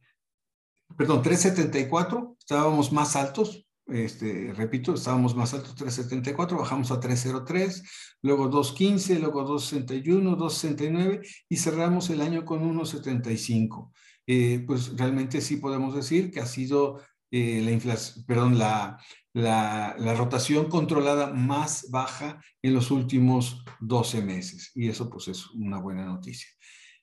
perdón, 0.96 1.22
3.74, 1.22 2.36
estábamos 2.38 2.90
más 2.90 3.16
altos, 3.16 3.67
este, 3.88 4.52
repito, 4.54 4.94
estábamos 4.94 5.34
más 5.34 5.54
altos 5.54 5.76
3.74, 5.76 6.58
bajamos 6.58 6.90
a 6.90 7.00
3.03, 7.00 7.82
luego 8.22 8.50
2.15, 8.50 9.18
luego 9.18 9.46
2.61, 9.46 10.36
2.69 10.36 11.26
y 11.48 11.56
cerramos 11.56 12.10
el 12.10 12.20
año 12.20 12.44
con 12.44 12.62
1.75. 12.62 13.90
Eh, 14.26 14.62
pues 14.66 14.96
realmente 14.96 15.40
sí 15.40 15.56
podemos 15.56 15.94
decir 15.94 16.30
que 16.30 16.40
ha 16.40 16.46
sido 16.46 17.00
eh, 17.30 17.62
la 17.64 17.70
inflación, 17.70 18.24
perdón, 18.26 18.58
la, 18.58 18.98
la, 19.32 20.14
rotación 20.14 20.68
controlada 20.68 21.32
más 21.32 21.90
baja 21.90 22.42
en 22.62 22.74
los 22.74 22.90
últimos 22.90 23.64
12 23.80 24.22
meses. 24.22 24.70
Y 24.74 24.88
eso 24.88 25.08
pues 25.08 25.28
es 25.28 25.48
una 25.50 25.78
buena 25.78 26.04
noticia. 26.04 26.48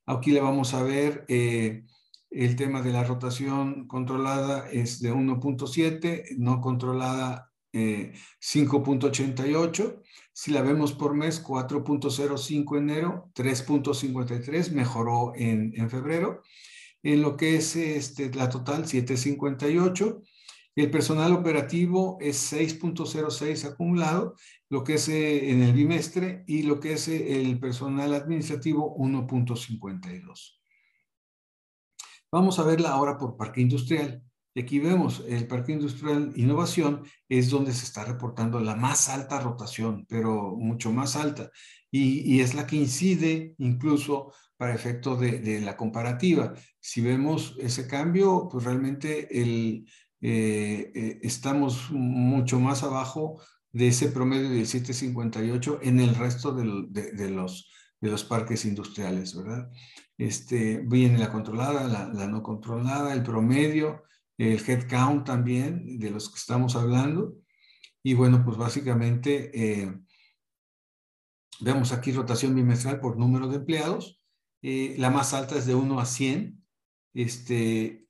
Aquí 0.06 0.32
le 0.32 0.42
vamos 0.42 0.74
a 0.74 0.84
ver 0.84 1.26
eh, 1.28 1.84
el 2.30 2.56
tema 2.56 2.82
de 2.82 2.92
la 2.92 3.04
rotación 3.04 3.88
controlada 3.88 4.70
es 4.70 5.02
de 5.02 5.14
1.7, 5.14 6.38
no 6.38 6.62
controlada 6.62 7.52
5.88. 7.74 9.84
Eh, 9.84 10.00
si 10.34 10.52
la 10.52 10.62
vemos 10.62 10.94
por 10.94 11.14
mes, 11.14 11.44
4.05 11.44 12.78
enero, 12.78 13.32
3.53, 13.36 14.72
mejoró 14.72 15.34
en, 15.36 15.74
en 15.76 15.90
febrero. 15.90 16.42
En 17.04 17.22
lo 17.22 17.38
que 17.38 17.56
es 17.56 17.76
este, 17.76 18.34
la 18.34 18.50
total, 18.50 18.88
758. 18.88 20.22
El 20.76 20.92
personal 20.92 21.32
operativo 21.32 22.18
es 22.20 22.52
6.06 22.52 23.64
acumulado, 23.64 24.36
lo 24.70 24.84
que 24.84 24.96
es 24.96 25.08
eh, 25.08 25.52
en 25.52 25.62
el 25.62 25.72
bimestre, 25.72 26.44
y 26.48 26.64
lo 26.64 26.82
que 26.82 26.94
es 26.94 27.08
eh, 27.08 27.40
el 27.40 27.60
personal 27.60 28.14
administrativo 28.14 28.98
1.52. 28.98 30.60
Vamos 32.36 32.60
a 32.60 32.64
verla 32.64 32.90
ahora 32.90 33.18
por 33.18 33.38
parque 33.38 33.62
industrial. 33.62 34.22
Y 34.54 34.60
aquí 34.60 34.80
vemos 34.80 35.24
el 35.26 35.48
parque 35.48 35.72
industrial 35.72 36.34
innovación 36.36 37.04
es 37.30 37.50
donde 37.50 37.72
se 37.72 37.86
está 37.86 38.04
reportando 38.04 38.60
la 38.60 38.76
más 38.76 39.08
alta 39.08 39.40
rotación, 39.40 40.06
pero 40.10 40.54
mucho 40.58 40.92
más 40.92 41.16
alta. 41.16 41.50
Y, 41.90 42.42
es 42.42 42.54
la 42.54 42.68
que 42.68 42.76
incide 42.76 43.56
incluso 43.58 44.34
para 44.58 44.76
efecto 44.76 45.16
de, 45.16 45.40
de, 45.40 45.62
la 45.62 45.78
comparativa. 45.78 46.54
Si 46.78 47.00
vemos 47.00 47.56
ese 47.58 47.88
cambio, 47.88 48.50
pues 48.52 48.66
realmente 48.66 49.30
eh, 49.32 49.86
eh, 50.22 51.20
estamos 51.22 51.90
mucho 51.92 52.60
más 52.60 52.84
abajo 52.84 53.42
de 53.72 53.88
ese 53.88 54.10
promedio 54.10 54.50
de 54.50 54.64
7.58 54.64 55.80
en 55.84 56.02
el 56.02 56.14
resto 56.16 56.52
de, 56.52 56.66
los, 57.30 57.72
de 58.02 58.10
los 58.12 58.24
parques 58.26 58.66
industriales, 58.66 59.38
¿verdad? 59.38 59.72
Este, 60.18 60.80
viene 60.80 61.18
la 61.18 61.32
controlada, 61.32 61.88
la, 62.14 62.28
no 62.28 62.42
controlada, 62.42 63.14
el 63.14 63.24
promedio, 63.24 64.04
el 64.38 64.60
headcount 64.60 65.26
también, 65.26 66.00
de 66.00 66.12
los 66.12 66.30
que 66.30 66.38
estamos 66.38 66.76
hablando. 66.76 67.36
Y 68.04 68.14
bueno, 68.14 68.44
pues 68.46 68.58
básicamente 68.58 69.52
eh, 69.54 69.94
vemos 71.60 71.92
aquí 71.92 72.12
rotación 72.12 72.56
bimestral 72.56 73.00
por 73.00 73.18
número 73.18 73.48
de 73.48 73.58
empleados. 73.58 74.22
la 74.62 75.10
más 75.10 75.34
alta 75.34 75.56
es 75.58 75.66
de 75.66 75.76
1 75.76 76.00
a 76.00 76.06
100. 76.06 76.64
Este, 77.14 78.05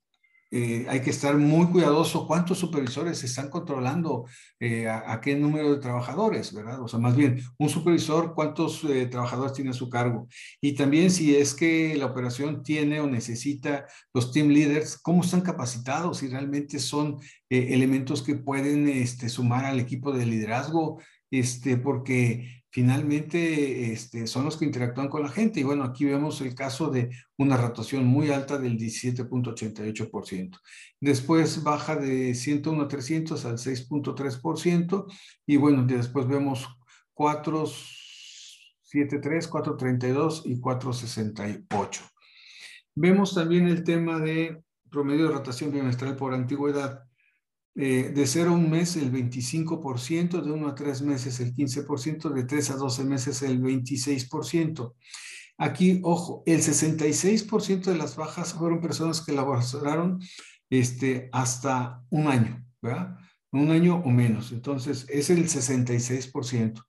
eh, 0.58 0.86
hay 0.88 1.02
que 1.02 1.10
estar 1.10 1.36
muy 1.36 1.68
cuidadoso 1.68 2.26
cuántos 2.26 2.60
supervisores 2.60 3.22
están 3.26 3.50
controlando 3.50 4.26
eh, 4.58 4.88
a, 4.88 5.20
qué 5.20 5.36
número 5.36 5.74
de 5.74 5.82
trabajadores, 5.82 6.54
¿verdad? 6.54 6.82
O 6.82 6.88
sea, 6.88 6.98
más 6.98 7.14
bien, 7.14 7.42
un 7.58 7.68
supervisor, 7.68 8.34
cuántos 8.34 8.82
eh, 8.86 9.08
trabajadores 9.08 9.52
tiene 9.52 9.72
a 9.72 9.74
su 9.74 9.90
cargo. 9.90 10.30
Y 10.62 10.72
también 10.74 11.12
si 11.12 11.36
es 11.36 11.54
que 11.54 11.98
la 11.98 12.06
operación 12.06 12.64
tiene 12.64 13.02
o 13.02 13.08
necesita 13.08 13.86
los 14.14 14.32
team 14.32 14.48
leaders, 14.48 14.98
cómo 14.98 15.24
están 15.24 15.42
capacitados 15.42 16.24
y 16.24 16.30
realmente 16.30 16.80
son 16.80 17.18
elementos 17.50 18.24
que 18.24 18.36
pueden 18.36 18.88
este, 18.88 19.28
sumar 19.28 19.66
al 19.66 19.82
equipo 19.82 20.14
de 20.14 20.26
liderazgo, 20.26 21.02
este, 21.32 21.76
porque 21.76 22.64
finalmente 22.76 23.94
este, 23.94 24.28
son 24.28 24.44
los 24.44 24.58
que 24.58 24.66
interactúan 24.66 25.08
con 25.08 25.24
la 25.24 25.30
gente. 25.30 25.62
Y 25.62 25.64
bueno, 25.64 25.86
aquí 25.86 26.04
vemos 26.04 26.42
el 26.42 26.54
caso 26.54 26.90
de 26.90 27.10
una 27.38 27.56
rotación 27.56 28.06
muy 28.06 28.32
alta 28.32 28.58
del 28.58 28.78
17.88%. 28.78 30.60
Después 31.00 31.64
baja 31.64 31.96
de 31.96 32.36
101 32.36 32.84
a 32.84 32.90
300 32.90 33.46
al 33.46 33.60
6.3%. 33.60 35.06
Y 35.46 35.56
bueno, 35.56 35.86
después 35.86 36.28
vemos 36.28 36.68
473, 37.14 39.48
432 39.48 40.42
y 40.44 40.60
468. 40.60 42.04
Vemos 42.94 43.34
también 43.34 43.70
el 43.70 43.86
tema 43.86 44.20
de 44.20 44.62
promedio 44.92 45.30
de 45.30 45.36
rotación 45.36 45.72
bimestral 45.72 46.18
por 46.18 46.34
antigüedad. 46.34 47.06
Eh, 47.78 48.14
de 48.16 48.26
0 48.26 48.52
a 48.52 48.54
un 48.54 48.70
mes 48.70 48.96
el 48.96 49.12
25%, 49.12 50.42
de 50.42 50.52
1 50.52 50.68
a 50.68 50.76
3 50.76 51.02
meses 51.02 51.42
el 51.42 51.54
15%, 51.54 52.30
de 52.30 52.44
3 52.46 52.72
a 52.72 52.76
12 52.78 53.04
meses 53.04 53.42
el 53.42 53.62
26%. 53.62 54.96
Aquí, 55.58 56.00
ojo, 56.04 56.44
el 56.46 56.62
66% 56.62 57.84
de 57.84 57.98
las 57.98 58.16
bajas 58.16 58.54
fueron 58.54 58.80
personas 58.80 59.22
que 59.22 59.34
laboraron 59.34 60.20
este, 60.70 61.30
hasta 61.34 62.02
un 62.10 62.28
año, 62.28 62.66
¿verdad? 62.82 63.18
Un 63.52 63.72
año 63.72 64.02
o 64.06 64.10
menos. 64.10 64.54
Entonces, 64.54 65.06
es 65.10 65.30
el 65.30 65.46
66%. 65.46 66.82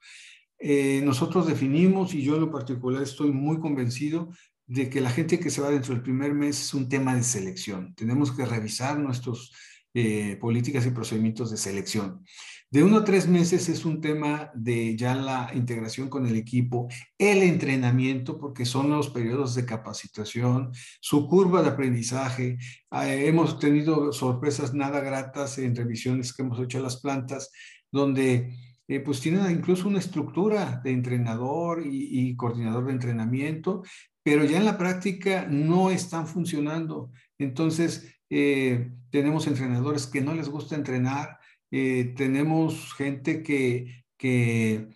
Eh, 0.58 1.02
nosotros 1.04 1.48
definimos, 1.48 2.14
y 2.14 2.22
yo 2.22 2.36
en 2.36 2.42
lo 2.42 2.50
particular 2.50 3.02
estoy 3.02 3.32
muy 3.32 3.58
convencido 3.58 4.30
de 4.66 4.88
que 4.88 5.00
la 5.00 5.10
gente 5.10 5.38
que 5.38 5.50
se 5.50 5.60
va 5.60 5.70
dentro 5.70 5.94
del 5.94 6.02
primer 6.02 6.32
mes 6.34 6.60
es 6.60 6.74
un 6.74 6.88
tema 6.88 7.14
de 7.14 7.22
selección. 7.22 7.94
Tenemos 7.94 8.32
que 8.32 8.46
revisar 8.46 8.98
nuestras 8.98 9.50
eh, 9.98 10.36
políticas 10.38 10.84
y 10.84 10.90
procedimientos 10.90 11.50
de 11.50 11.56
selección. 11.56 12.22
De 12.70 12.82
uno 12.82 12.98
a 12.98 13.04
tres 13.04 13.26
meses 13.26 13.70
es 13.70 13.86
un 13.86 14.02
tema 14.02 14.50
de 14.54 14.94
ya 14.94 15.14
la 15.14 15.50
integración 15.54 16.10
con 16.10 16.26
el 16.26 16.36
equipo, 16.36 16.86
el 17.16 17.42
entrenamiento, 17.42 18.36
porque 18.38 18.66
son 18.66 18.90
los 18.90 19.08
periodos 19.08 19.54
de 19.54 19.64
capacitación, 19.64 20.70
su 21.00 21.26
curva 21.26 21.62
de 21.62 21.70
aprendizaje. 21.70 22.58
Ah, 22.90 23.10
hemos 23.10 23.58
tenido 23.58 24.12
sorpresas 24.12 24.74
nada 24.74 25.00
gratas 25.00 25.56
en 25.56 25.74
revisiones 25.74 26.34
que 26.34 26.42
hemos 26.42 26.60
hecho 26.60 26.76
a 26.76 26.82
las 26.82 27.00
plantas, 27.00 27.50
donde 27.90 28.52
eh, 28.88 29.00
pues 29.00 29.20
tienen 29.22 29.50
incluso 29.50 29.88
una 29.88 30.00
estructura 30.00 30.82
de 30.84 30.90
entrenador 30.90 31.82
y, 31.86 32.36
coordinador 32.36 32.84
de 32.84 32.92
entrenamiento, 32.92 33.82
pero 34.22 34.44
ya 34.44 34.58
en 34.58 34.66
la 34.66 34.76
práctica 34.76 35.46
no 35.48 35.90
están 35.90 36.26
funcionando. 36.26 37.10
Entonces, 37.38 38.12
eh, 38.28 38.90
tenemos 39.16 39.46
entrenadores 39.46 40.06
que 40.06 40.20
no 40.20 40.34
les 40.34 40.50
gusta 40.50 40.76
entrenar, 40.76 41.38
eh, 41.70 42.12
tenemos 42.14 42.92
gente 42.92 43.42
que, 43.42 44.04
que 44.18 44.90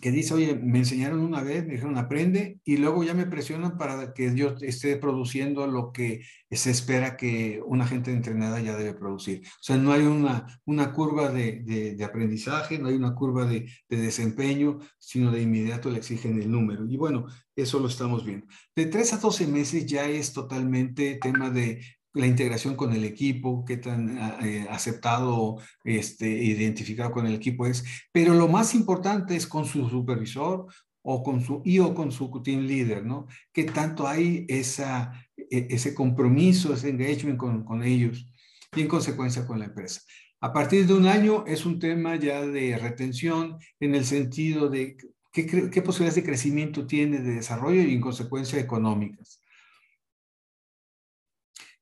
que 0.00 0.10
dice, 0.12 0.34
oye, 0.34 0.54
me 0.54 0.78
enseñaron 0.78 1.20
una 1.20 1.42
vez, 1.42 1.66
me 1.66 1.72
dijeron, 1.72 1.98
aprende, 1.98 2.60
y 2.64 2.76
luego 2.76 3.02
ya 3.02 3.14
me 3.14 3.26
presionan 3.26 3.76
para 3.76 4.12
que 4.14 4.34
yo 4.34 4.54
esté 4.60 4.96
produciendo 4.96 5.66
lo 5.66 5.92
que 5.92 6.22
se 6.50 6.70
espera 6.70 7.16
que 7.16 7.60
una 7.66 7.86
gente 7.86 8.12
entrenada 8.12 8.60
ya 8.60 8.76
debe 8.76 8.94
producir. 8.94 9.42
O 9.44 9.62
sea, 9.62 9.76
no 9.76 9.92
hay 9.92 10.02
una, 10.02 10.46
una 10.64 10.92
curva 10.92 11.30
de, 11.30 11.62
de, 11.96 12.04
aprendizaje, 12.04 12.78
no 12.78 12.88
hay 12.88 12.94
una 12.94 13.14
curva 13.14 13.46
de, 13.46 13.70
de, 13.88 13.96
desempeño, 13.96 14.78
sino 14.98 15.32
de 15.32 15.42
inmediato 15.42 15.90
le 15.90 15.98
exigen 15.98 16.40
el 16.40 16.50
número. 16.50 16.86
Y 16.86 16.96
bueno, 16.96 17.26
eso 17.56 17.80
lo 17.80 17.88
estamos 17.88 18.24
viendo. 18.24 18.46
De 18.76 18.86
3 18.86 19.14
a 19.14 19.16
12 19.18 19.46
meses 19.46 19.86
ya 19.86 20.06
es 20.08 20.32
totalmente 20.32 21.18
tema 21.20 21.50
de 21.50 21.80
la 22.18 22.26
integración 22.26 22.74
con 22.74 22.92
el 22.92 23.04
equipo, 23.04 23.64
qué 23.64 23.76
tan 23.76 24.18
ah, 24.18 24.38
eh, 24.42 24.66
aceptado, 24.68 25.58
este, 25.84 26.28
identificado 26.28 27.12
con 27.12 27.26
el 27.26 27.34
equipo 27.34 27.64
es, 27.64 27.84
pero 28.12 28.34
lo 28.34 28.48
más 28.48 28.74
importante 28.74 29.36
es 29.36 29.46
con 29.46 29.64
su 29.64 29.88
supervisor 29.88 30.66
o 31.02 31.22
con 31.22 31.40
su 31.40 31.62
y 31.64 31.78
o 31.78 31.94
con 31.94 32.10
su 32.10 32.28
team 32.42 32.62
leader, 32.66 33.04
¿no? 33.04 33.26
¿Qué 33.52 33.64
tanto 33.64 34.06
hay 34.08 34.44
esa, 34.48 35.12
e, 35.36 35.68
ese 35.70 35.94
compromiso, 35.94 36.74
ese 36.74 36.90
engagement 36.90 37.38
con, 37.38 37.64
con 37.64 37.82
ellos 37.84 38.26
y 38.74 38.80
en 38.82 38.88
consecuencia 38.88 39.46
con 39.46 39.60
la 39.60 39.66
empresa? 39.66 40.02
A 40.40 40.52
partir 40.52 40.86
de 40.86 40.94
un 40.94 41.06
año 41.06 41.44
es 41.46 41.64
un 41.66 41.78
tema 41.78 42.16
ya 42.16 42.44
de 42.44 42.76
retención 42.78 43.58
en 43.80 43.94
el 43.94 44.04
sentido 44.04 44.68
de 44.68 44.96
qué, 45.32 45.46
qué 45.46 45.82
posibilidades 45.82 46.16
de 46.16 46.24
crecimiento 46.24 46.86
tiene, 46.86 47.20
de 47.20 47.36
desarrollo 47.36 47.80
y 47.80 47.94
en 47.94 48.00
consecuencia 48.00 48.58
económicas. 48.58 49.40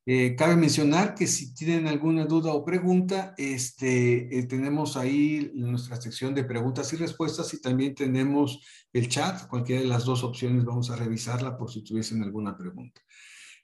Eh, 0.09 0.37
cabe 0.37 0.55
mencionar 0.55 1.17
que 1.17 1.27
si 1.27 1.53
tienen 1.53 1.89
alguna 1.89 2.27
duda 2.27 2.53
o 2.53 2.65
pregunta, 2.65 3.35
este, 3.37 4.39
eh, 4.39 4.45
tenemos 4.45 4.97
ahí 4.97 5.51
nuestra 5.53 6.01
sección 6.01 6.33
de 6.33 6.45
preguntas 6.45 6.93
y 6.93 6.97
respuestas 6.97 7.53
y 7.55 7.61
también 7.61 7.93
tenemos 7.93 8.61
el 8.93 9.09
chat. 9.09 9.49
Cualquiera 9.49 9.83
de 9.83 9.89
las 9.89 10.05
dos 10.05 10.23
opciones 10.23 10.65
vamos 10.65 10.91
a 10.91 10.97
revisarla 10.97 11.59
por 11.59 11.73
si 11.73 11.83
tuviesen 11.83 12.23
alguna 12.23 12.57
pregunta. 12.57 13.01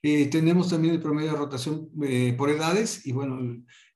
Eh, 0.02 0.26
tenemos 0.26 0.68
también 0.68 0.94
el 0.94 1.00
promedio 1.00 1.30
de 1.30 1.38
rotación 1.38 1.88
por 2.36 2.50
edades 2.50 3.06
y 3.06 3.12
bueno, 3.12 3.38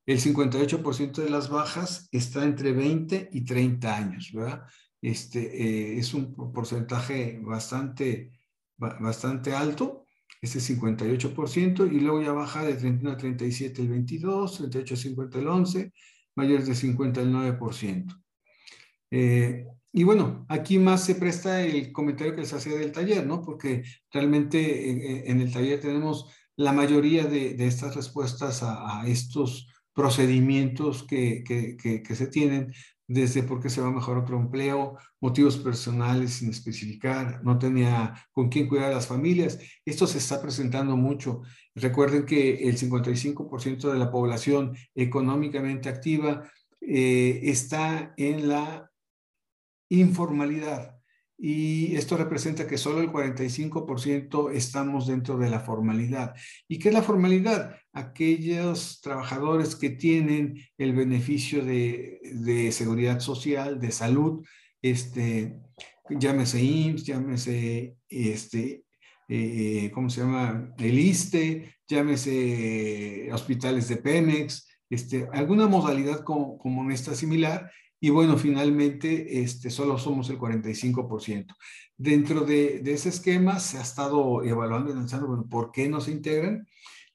el 0.06 0.20
58% 0.20 1.14
de 1.14 1.30
las 1.30 1.50
bajas 1.50 2.08
está 2.12 2.44
entre 2.44 2.70
20 2.72 3.28
y 3.32 3.44
30 3.44 3.96
años, 3.96 4.30
¿verdad? 4.32 4.62
Este, 5.02 5.98
es 5.98 6.14
un 6.14 6.32
porcentaje 6.52 7.40
bastante, 7.42 8.30
bastante 8.78 9.52
alto 9.52 10.05
ese 10.46 10.60
58%, 10.60 11.86
y 11.92 12.00
luego 12.00 12.22
ya 12.22 12.32
baja 12.32 12.64
de 12.64 12.74
31 12.74 13.10
a 13.10 13.16
37 13.16 13.82
el 13.82 13.88
22, 13.88 14.58
38 14.58 14.94
a 14.94 14.96
50 14.96 15.38
el 15.38 15.48
11, 15.48 15.92
mayores 16.34 16.66
de 16.66 16.74
50 16.74 17.20
el 17.20 17.32
9%. 17.32 18.22
Eh, 19.10 19.66
y 19.92 20.04
bueno, 20.04 20.44
aquí 20.48 20.78
más 20.78 21.04
se 21.04 21.14
presta 21.14 21.62
el 21.62 21.92
comentario 21.92 22.34
que 22.34 22.42
les 22.42 22.52
hacía 22.52 22.76
del 22.76 22.92
taller, 22.92 23.26
¿no? 23.26 23.40
Porque 23.42 23.82
realmente 24.12 25.30
en, 25.30 25.40
el 25.40 25.52
taller 25.52 25.80
tenemos 25.80 26.26
la 26.56 26.72
mayoría 26.72 27.24
de, 27.24 27.54
de 27.54 27.66
estas 27.66 27.94
respuestas 27.94 28.62
a, 28.62 29.00
a, 29.00 29.08
estos 29.08 29.68
procedimientos 29.94 31.04
que, 31.04 31.42
que, 31.44 31.76
que, 31.76 32.02
que 32.02 32.14
se 32.14 32.26
tienen 32.26 32.74
desde 33.06 33.42
por 33.42 33.60
qué 33.60 33.70
se 33.70 33.80
va 33.80 33.90
mejor 33.90 34.18
otro 34.18 34.38
empleo, 34.38 34.96
motivos 35.20 35.56
personales 35.58 36.34
sin 36.34 36.50
especificar, 36.50 37.42
no 37.44 37.58
tenía 37.58 38.14
con 38.32 38.48
quién 38.48 38.68
cuidar 38.68 38.90
a 38.90 38.94
las 38.96 39.06
familias. 39.06 39.58
Esto 39.84 40.06
se 40.06 40.18
está 40.18 40.42
presentando 40.42 40.96
mucho. 40.96 41.42
Recuerden 41.74 42.26
que 42.26 42.68
el 42.68 42.76
55% 42.76 43.92
de 43.92 43.98
la 43.98 44.10
población 44.10 44.76
económicamente 44.94 45.88
activa 45.88 46.50
eh, 46.80 47.40
está 47.44 48.14
en 48.16 48.48
la 48.48 48.90
informalidad 49.88 50.95
y 51.38 51.94
esto 51.96 52.16
representa 52.16 52.66
que 52.66 52.78
solo 52.78 53.00
el 53.00 53.10
45% 53.10 54.52
estamos 54.52 55.06
dentro 55.06 55.36
de 55.36 55.50
la 55.50 55.60
formalidad. 55.60 56.34
¿Y 56.66 56.78
qué 56.78 56.88
es 56.88 56.94
la 56.94 57.02
formalidad? 57.02 57.76
Aquellos 57.92 59.00
trabajadores 59.02 59.76
que 59.76 59.90
tienen 59.90 60.62
el 60.78 60.94
beneficio 60.94 61.62
de, 61.62 62.70
seguridad 62.72 63.20
social, 63.20 63.78
de 63.78 63.92
salud, 63.92 64.46
este, 64.80 65.58
llámese 66.08 66.62
IMSS, 66.62 67.04
llámese, 67.04 67.96
este, 68.08 68.84
eh, 69.28 69.90
¿cómo 69.92 70.08
se 70.08 70.22
llama? 70.22 70.72
El 70.78 70.98
ISTE, 70.98 71.74
llámese 71.86 73.28
hospitales 73.30 73.88
de 73.88 73.96
Pemex, 73.98 74.66
este, 74.88 75.28
alguna 75.32 75.66
modalidad 75.66 76.20
como, 76.20 76.56
como 76.56 76.90
esta 76.90 77.14
similar, 77.14 77.70
y 78.00 78.10
bueno, 78.10 78.36
finalmente 78.36 79.40
este, 79.40 79.70
solo 79.70 79.98
somos 79.98 80.28
el 80.28 80.38
45%. 80.38 81.54
Dentro 81.96 82.42
de, 82.42 82.82
ese 82.84 83.08
esquema 83.08 83.58
se 83.58 83.78
ha 83.78 83.82
estado 83.82 84.44
evaluando 84.44 84.90
y 84.90 84.94
pensando, 84.94 85.26
bueno, 85.26 85.46
¿por 85.48 85.72
qué 85.72 85.88
no 85.88 86.00
se 86.00 86.10
integran? 86.10 86.66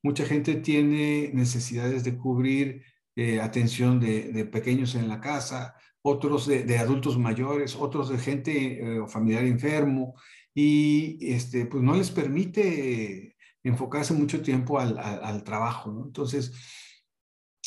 Mucha 0.02 0.26
gente 0.26 0.56
tiene 0.56 1.30
necesidades 1.34 2.04
de 2.04 2.18
cubrir 2.18 2.84
eh, 3.16 3.40
atención 3.40 4.00
de, 4.00 4.46
pequeños 4.52 4.96
en 4.96 5.08
la 5.08 5.22
casa, 5.22 5.76
otros 6.02 6.48
de, 6.48 6.78
adultos 6.80 7.18
mayores, 7.20 7.76
otros 7.76 8.10
de 8.10 8.18
gente 8.18 8.98
eh, 8.98 9.08
familiar 9.08 9.46
enfermo, 9.46 10.16
y 10.54 11.20
este, 11.32 11.68
pues 11.68 11.84
no 11.84 11.94
les 11.96 12.10
permite 12.10 13.36
enfocarse 13.64 14.14
mucho 14.14 14.42
tiempo 14.42 14.80
al, 14.80 14.98
al, 14.98 15.24
al 15.24 15.44
trabajo, 15.44 15.92
¿no? 15.92 16.06
Entonces, 16.06 16.52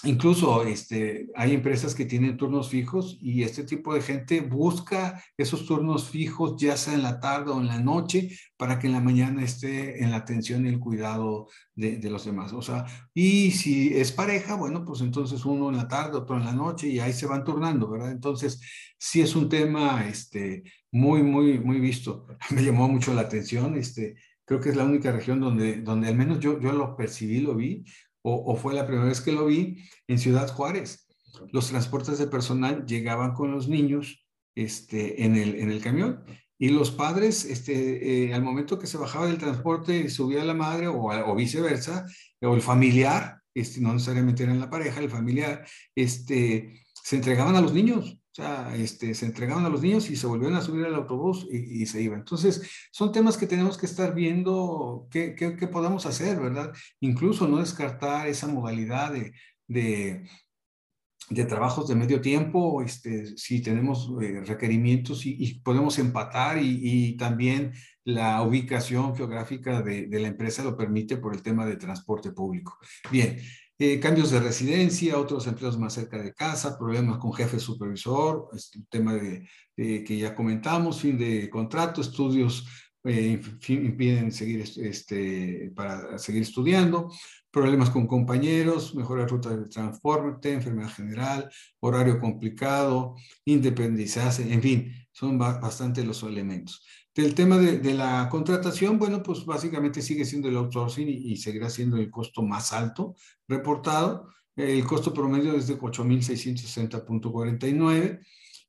Incluso 0.04 0.64
este, 0.64 1.28
hay 1.34 1.52
empresas 1.52 1.94
que 1.94 2.04
tienen 2.04 2.36
turnos 2.36 2.68
fijos 2.68 3.16
y 3.20 3.42
este 3.42 3.64
tipo 3.64 3.94
de 3.94 4.02
gente 4.02 4.40
busca 4.40 5.22
esos 5.36 5.66
turnos 5.66 6.08
fijos 6.08 6.56
ya 6.58 6.76
sea 6.76 6.94
en 6.94 7.02
la 7.02 7.20
tarde 7.20 7.50
o 7.50 7.60
en 7.60 7.66
la 7.66 7.80
noche 7.80 8.30
para 8.56 8.78
que 8.78 8.86
en 8.86 8.92
la 8.92 9.00
mañana 9.00 9.42
esté 9.42 10.02
en 10.02 10.10
la 10.10 10.18
atención 10.18 10.64
y 10.64 10.68
el 10.68 10.78
cuidado 10.78 11.48
de, 11.74 11.98
los 12.10 12.24
demás. 12.24 12.52
O 12.52 12.62
sea, 12.62 12.84
y 13.12 13.50
si 13.50 13.94
es 13.96 14.12
pareja, 14.12 14.54
bueno, 14.54 14.84
pues 14.84 15.00
entonces 15.00 15.44
uno 15.44 15.70
en 15.70 15.76
la 15.76 15.88
tarde, 15.88 16.18
otro 16.18 16.36
en 16.36 16.44
la 16.44 16.52
noche 16.52 16.88
y 16.88 17.00
ahí 17.00 17.12
se 17.12 17.26
van 17.26 17.44
turnando, 17.44 17.90
¿verdad? 17.90 18.12
Entonces, 18.12 18.60
sí 18.98 19.20
es 19.20 19.34
un 19.34 19.48
tema 19.48 20.06
este, 20.06 20.62
muy, 20.90 21.22
muy, 21.22 21.58
muy 21.58 21.80
visto. 21.80 22.26
Me 22.50 22.62
llamó 22.62 22.88
mucho 22.88 23.14
la 23.14 23.22
atención. 23.22 23.76
Este, 23.76 24.16
creo 24.44 24.60
que 24.60 24.70
es 24.70 24.76
la 24.76 24.84
única 24.84 25.12
región 25.12 25.40
donde, 25.40 25.80
donde 25.80 26.08
al 26.08 26.16
menos 26.16 26.40
yo, 26.40 26.60
yo 26.60 26.72
lo 26.72 26.96
percibí, 26.96 27.40
lo 27.40 27.54
vi, 27.54 27.84
o, 28.26 28.56
fue 28.56 28.74
la 28.74 28.86
primera 28.86 29.06
vez 29.06 29.20
que 29.20 29.32
lo 29.32 29.46
vi 29.46 29.76
en 30.08 30.18
Ciudad 30.18 30.48
Juárez. 30.48 31.06
Los 31.52 31.68
transportes 31.68 32.18
de 32.18 32.26
personal 32.26 32.86
llegaban 32.86 33.34
con 33.34 33.50
los 33.50 33.68
niños 33.68 34.26
este, 34.54 35.24
en, 35.24 35.36
el, 35.36 35.56
en 35.56 35.70
el 35.70 35.82
camión. 35.82 36.24
Y 36.58 36.70
los 36.70 36.90
padres, 36.90 37.44
este, 37.44 38.28
eh, 38.28 38.34
al 38.34 38.42
momento 38.42 38.78
que 38.78 38.86
se 38.86 38.96
bajaba 38.96 39.26
del 39.26 39.38
transporte, 39.38 40.08
subía 40.08 40.42
la 40.44 40.54
madre 40.54 40.86
o, 40.86 41.02
o 41.02 41.34
viceversa, 41.34 42.06
o 42.40 42.54
el 42.54 42.62
familiar, 42.62 43.42
este, 43.52 43.80
no 43.80 43.92
necesariamente 43.92 44.44
era 44.44 44.52
en 44.52 44.60
la 44.60 44.70
pareja, 44.70 45.00
el 45.00 45.10
familiar, 45.10 45.66
este, 45.94 46.82
se 46.94 47.16
entregaban 47.16 47.56
a 47.56 47.60
los 47.60 47.74
niños. 47.74 48.18
O 48.34 48.42
sea, 48.42 48.74
este, 48.74 49.14
se 49.14 49.26
entregaban 49.26 49.64
a 49.64 49.68
los 49.68 49.80
niños 49.80 50.10
y 50.10 50.16
se 50.16 50.26
volvieron 50.26 50.58
a 50.58 50.60
subir 50.60 50.84
al 50.84 50.96
autobús 50.96 51.46
y, 51.52 51.86
se 51.86 52.02
iban. 52.02 52.18
Entonces, 52.18 52.68
son 52.90 53.12
temas 53.12 53.36
que 53.36 53.46
tenemos 53.46 53.78
que 53.78 53.86
estar 53.86 54.12
viendo 54.12 55.06
qué, 55.08 55.36
qué, 55.36 55.54
qué 55.54 55.68
podamos 55.68 56.04
hacer, 56.04 56.40
¿verdad? 56.40 56.72
Incluso 56.98 57.46
no 57.46 57.58
descartar 57.58 58.26
esa 58.26 58.48
modalidad 58.48 59.12
de, 59.12 59.34
de, 59.68 61.44
trabajos 61.46 61.86
de 61.86 61.94
medio 61.94 62.20
tiempo, 62.20 62.82
este, 62.82 63.36
si 63.36 63.62
tenemos 63.62 64.10
eh, 64.20 64.42
requerimientos 64.44 65.26
y, 65.26 65.60
podemos 65.60 65.96
empatar 66.00 66.58
y, 66.60 67.16
también 67.16 67.72
la 68.02 68.42
ubicación 68.42 69.14
geográfica 69.14 69.80
de, 69.80 70.08
de, 70.08 70.18
la 70.18 70.26
empresa 70.26 70.64
lo 70.64 70.76
permite 70.76 71.18
por 71.18 71.36
el 71.36 71.42
tema 71.42 71.66
de 71.66 71.76
transporte 71.76 72.32
público. 72.32 72.78
Bien, 73.12 73.38
eh, 73.78 73.98
cambios 73.98 74.30
de 74.30 74.40
residencia, 74.40 75.18
otros 75.18 75.46
empleos 75.46 75.78
más 75.78 75.94
cerca 75.94 76.22
de 76.22 76.32
casa, 76.32 76.78
problemas 76.78 77.18
con 77.18 77.32
jefe 77.32 77.58
supervisor, 77.58 78.48
este, 78.54 78.78
el 78.78 78.86
tema 78.88 79.14
de, 79.14 79.48
que 79.76 80.16
ya 80.16 80.34
comentamos, 80.34 81.00
fin 81.00 81.18
de 81.18 81.50
contrato, 81.50 82.00
estudios 82.00 82.66
eh, 83.02 83.40
impiden 83.68 84.32
seguir 84.32 84.64
este, 84.76 85.72
para 85.74 86.16
seguir 86.18 86.42
estudiando, 86.42 87.12
problemas 87.50 87.90
con 87.90 88.06
compañeros, 88.06 88.94
mejora 88.94 89.26
ruta 89.26 89.56
de 89.56 89.68
transporte, 89.68 90.52
enfermedad 90.52 90.90
general, 90.90 91.50
horario 91.80 92.18
complicado, 92.18 93.14
independizarse, 93.44 94.52
en 94.52 94.62
fin, 94.62 94.92
son 95.12 95.38
bastante 95.38 96.02
los 96.02 96.22
elementos. 96.22 96.84
Del 97.14 97.34
tema 97.34 97.58
de, 97.58 97.94
la 97.94 98.28
contratación, 98.28 98.98
bueno, 98.98 99.22
pues 99.22 99.44
básicamente 99.44 100.02
sigue 100.02 100.24
siendo 100.24 100.48
el 100.48 100.56
outsourcing 100.56 101.08
y, 101.08 101.36
seguirá 101.36 101.70
siendo 101.70 101.96
el 101.96 102.10
costo 102.10 102.42
más 102.42 102.72
alto 102.72 103.14
reportado. 103.46 104.30
El 104.56 104.84
costo 104.84 105.14
promedio 105.14 105.54
es 105.54 105.68
de 105.68 105.78
8.660.49 105.78 108.18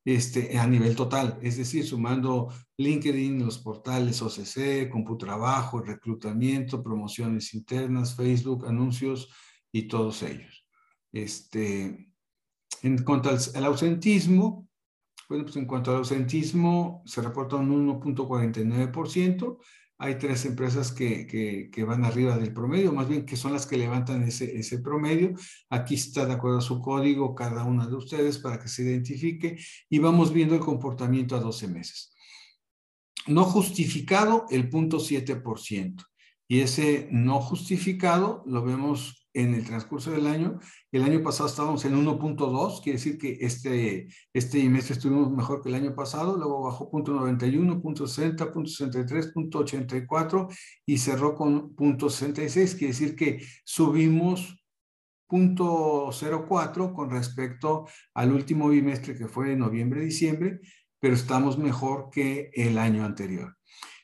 este, 0.05 0.57
a 0.59 0.67
nivel 0.67 0.95
total, 0.95 1.39
es 1.41 1.57
decir, 1.57 1.83
sumando 1.83 2.53
LinkedIn, 2.77 3.43
los 3.43 3.57
portales 3.57 4.21
OCC, 4.21 4.87
Computrabajo, 4.87 5.81
reclutamiento, 5.81 6.83
promociones 6.83 7.55
internas, 7.55 8.15
Facebook, 8.15 8.67
anuncios 8.67 9.29
y 9.71 9.87
todos 9.87 10.21
ellos. 10.21 10.67
Este, 11.11 12.11
en 12.83 13.03
cuanto 13.03 13.31
al 13.31 13.65
ausentismo, 13.65 14.69
bueno, 15.29 15.43
pues 15.43 15.55
en 15.57 15.65
cuanto 15.65 15.91
al 15.91 15.97
ausentismo, 15.97 17.03
se 17.05 17.21
reporta 17.21 17.55
un 17.55 17.87
1.49%. 18.01 19.57
Hay 19.97 20.15
tres 20.17 20.45
empresas 20.45 20.91
que, 20.91 21.25
que, 21.71 21.83
van 21.85 22.03
arriba 22.03 22.37
del 22.37 22.53
promedio, 22.53 22.91
más 22.91 23.07
bien 23.07 23.25
que 23.25 23.37
son 23.37 23.53
las 23.53 23.65
que 23.65 23.77
levantan 23.77 24.23
ese, 24.23 24.57
ese 24.57 24.79
promedio. 24.79 25.33
Aquí 25.69 25.95
está 25.95 26.25
de 26.25 26.33
acuerdo 26.33 26.57
a 26.57 26.61
su 26.61 26.81
código 26.81 27.33
cada 27.33 27.63
una 27.63 27.87
de 27.87 27.95
ustedes 27.95 28.37
para 28.37 28.59
que 28.59 28.67
se 28.67 28.83
identifique 28.83 29.57
y 29.89 29.99
vamos 29.99 30.33
viendo 30.33 30.53
el 30.53 30.61
comportamiento 30.61 31.35
a 31.35 31.39
12 31.39 31.67
meses. 31.69 32.13
No 33.27 33.45
justificado, 33.45 34.45
el 34.49 34.69
0.7%. 34.69 36.03
Y 36.47 36.59
ese 36.59 37.07
no 37.11 37.39
justificado 37.39 38.43
lo 38.45 38.63
vemos 38.63 39.24
en 39.35 39.53
el 39.53 39.65
transcurso 39.65 40.11
del 40.11 40.27
año. 40.27 40.59
El 40.91 41.03
año 41.03 41.21
pasado 41.21 41.49
estábamos 41.49 41.83
en 41.85 41.93
1.2, 41.93 42.81
quiere 42.81 42.97
decir 42.97 43.17
que 43.17 43.37
este, 43.41 44.07
este 44.33 44.67
mes 44.69 44.89
estuvimos 44.89 45.29
mejor 45.29 45.61
que 45.61 45.69
el 45.69 45.75
año 45.75 45.93
pasado, 45.93 46.37
luego 46.37 46.63
bajó 46.63 46.89
.91, 46.89 47.81
.60, 47.81 48.53
.63, 48.53 49.33
.84 49.33 50.57
y 50.85 50.97
cerró 50.97 51.35
con 51.35 51.75
.66, 51.75 52.77
quiere 52.77 52.93
decir 52.93 53.15
que 53.15 53.45
subimos 53.65 54.65
.04 55.29 56.93
con 56.93 57.09
respecto 57.09 57.87
al 58.13 58.31
último 58.31 58.69
bimestre 58.69 59.17
que 59.17 59.27
fue 59.27 59.55
noviembre-diciembre, 59.57 60.61
pero 60.99 61.13
estamos 61.13 61.57
mejor 61.57 62.09
que 62.09 62.51
el 62.53 62.77
año 62.77 63.03
anterior. 63.03 63.57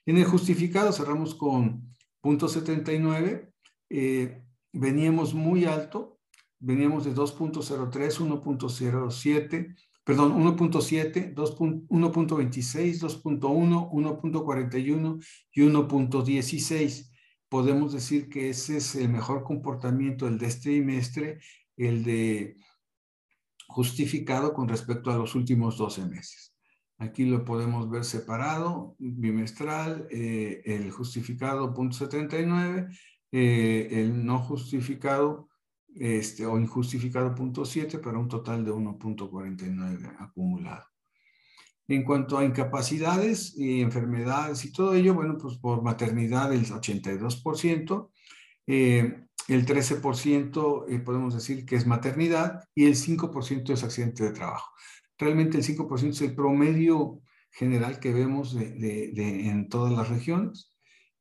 En 0.05 0.17
el 0.17 0.25
justificado 0.25 0.91
cerramos 0.91 1.35
con 1.35 1.89
.79, 2.21 3.49
eh, 3.89 4.41
veníamos 4.73 5.33
muy 5.33 5.65
alto, 5.65 6.19
veníamos 6.59 7.05
de 7.05 7.13
2.03, 7.13 8.19
1.07, 8.19 9.75
perdón, 10.03 10.33
1.7, 10.33 11.33
1.26, 11.35 12.99
2.1, 12.99 13.89
1.41 13.91 15.25
y 15.51 15.61
1.16. 15.61 17.11
Podemos 17.49 17.93
decir 17.93 18.29
que 18.29 18.49
ese 18.49 18.77
es 18.77 18.95
el 18.95 19.09
mejor 19.09 19.43
comportamiento, 19.43 20.27
el 20.27 20.37
de 20.37 20.47
este 20.47 20.69
trimestre, 20.69 21.39
el 21.75 22.03
de 22.03 22.55
justificado 23.67 24.53
con 24.53 24.67
respecto 24.67 25.11
a 25.11 25.17
los 25.17 25.35
últimos 25.35 25.77
12 25.77 26.05
meses. 26.05 26.53
Aquí 26.97 27.25
lo 27.25 27.43
podemos 27.43 27.89
ver 27.89 28.05
separado, 28.05 28.95
bimestral, 28.99 30.07
eh, 30.11 30.61
el 30.65 30.91
justificado 30.91 31.73
0.79 31.73 32.95
eh, 33.31 33.87
el 33.91 34.25
no 34.25 34.39
justificado 34.39 35.49
este, 35.95 36.45
o 36.45 36.57
injustificado 36.57 37.35
punto 37.35 37.65
7 37.65 37.99
para 37.99 38.17
un 38.17 38.27
total 38.27 38.63
de 38.63 38.71
1.49 38.71 40.15
acumulado. 40.19 40.85
En 41.87 42.03
cuanto 42.03 42.37
a 42.37 42.45
incapacidades 42.45 43.53
y 43.57 43.81
enfermedades 43.81 44.63
y 44.63 44.71
todo 44.71 44.93
ello, 44.93 45.13
bueno, 45.13 45.37
pues 45.37 45.57
por 45.57 45.83
maternidad 45.83 46.53
el 46.53 46.65
82%, 46.65 48.09
eh, 48.67 49.25
el 49.47 49.65
13% 49.65 50.85
eh, 50.87 50.99
podemos 50.99 51.33
decir 51.33 51.65
que 51.65 51.75
es 51.75 51.85
maternidad 51.85 52.63
y 52.73 52.85
el 52.85 52.95
5% 52.95 53.73
es 53.73 53.83
accidente 53.83 54.23
de 54.23 54.31
trabajo. 54.31 54.71
Realmente 55.17 55.57
el 55.57 55.63
5% 55.65 56.09
es 56.09 56.21
el 56.21 56.35
promedio 56.35 57.19
general 57.51 57.99
que 57.99 58.13
vemos 58.13 58.55
de, 58.55 59.11
en 59.49 59.67
todas 59.67 59.91
las 59.91 60.07
regiones. 60.07 60.70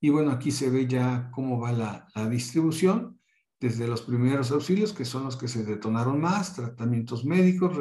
Y 0.01 0.09
bueno, 0.09 0.31
aquí 0.31 0.51
se 0.51 0.71
ve 0.71 0.87
ya 0.87 1.31
cómo 1.33 1.61
va 1.61 1.73
la, 1.73 2.09
distribución 2.29 3.21
desde 3.61 3.87
los 3.87 4.01
primeros 4.03 4.51
auxilios, 4.51 4.95
que 4.95 5.05
son 5.05 5.25
los 5.25 5.37
que 5.37 5.47
se 5.47 5.63
detonaron 5.65 6.19
más, 6.19 6.55
tratamientos 6.55 7.27
médicos, 7.27 7.77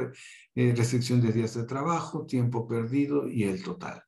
eh, 0.53 0.73
restricción 0.75 1.21
de 1.21 1.31
días 1.31 1.53
de 1.53 1.63
trabajo, 1.63 2.25
tiempo 2.25 2.67
perdido 2.67 3.29
y 3.29 3.43
el 3.43 3.63
total. 3.63 4.03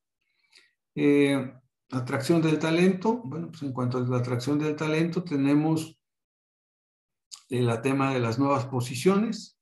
Eh, 0.93 1.53
atracción 1.91 2.41
del 2.41 2.59
talento, 2.59 3.21
bueno, 3.23 3.47
pues 3.47 3.63
en 3.63 3.71
cuanto 3.71 3.97
a 3.97 4.01
la 4.01 4.17
atracción 4.17 4.59
del 4.59 4.75
talento, 4.75 5.23
tenemos 5.23 5.97
el 7.49 7.69
eh, 7.69 7.77
tema 7.81 8.13
de 8.13 8.19
las 8.19 8.37
nuevas 8.37 8.65
posiciones. 8.65 9.57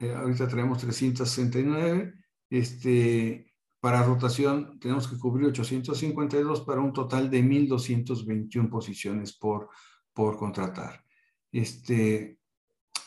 ahorita 0.00 0.46
traemos 0.48 0.78
369. 0.78 2.12
Este, 2.50 3.47
para 3.80 4.02
rotación 4.02 4.78
tenemos 4.80 5.06
que 5.06 5.18
cubrir 5.18 5.48
852 5.48 6.62
para 6.62 6.80
un 6.80 6.92
total 6.92 7.30
de 7.30 7.42
1.221 7.42 8.68
posiciones 8.68 9.32
por, 9.32 9.68
por 10.12 10.36
contratar. 10.36 11.04
Este, 11.52 12.38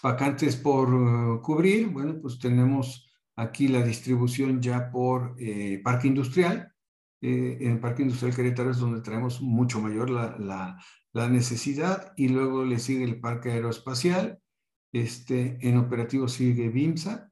vacantes 0.01 0.55
por 0.55 0.93
uh, 0.93 1.41
cubrir, 1.41 1.87
bueno, 1.89 2.19
pues 2.21 2.39
tenemos 2.39 3.09
aquí 3.35 3.67
la 3.67 3.83
distribución 3.83 4.61
ya 4.61 4.89
por 4.91 5.35
eh, 5.39 5.81
parque 5.83 6.07
industrial. 6.07 6.73
Eh, 7.21 7.57
en 7.61 7.73
el 7.73 7.79
parque 7.79 8.01
industrial 8.03 8.35
Querétaro 8.35 8.71
es 8.71 8.77
donde 8.77 9.01
traemos 9.01 9.41
mucho 9.41 9.79
mayor 9.79 10.09
la, 10.09 10.37
la, 10.39 10.83
la, 11.13 11.29
necesidad 11.29 12.13
y 12.17 12.29
luego 12.29 12.65
le 12.65 12.79
sigue 12.79 13.03
el 13.03 13.19
parque 13.19 13.51
aeroespacial. 13.51 14.39
Este, 14.91 15.57
en 15.61 15.77
operativo 15.77 16.27
sigue 16.27 16.69
BIMSA 16.69 17.30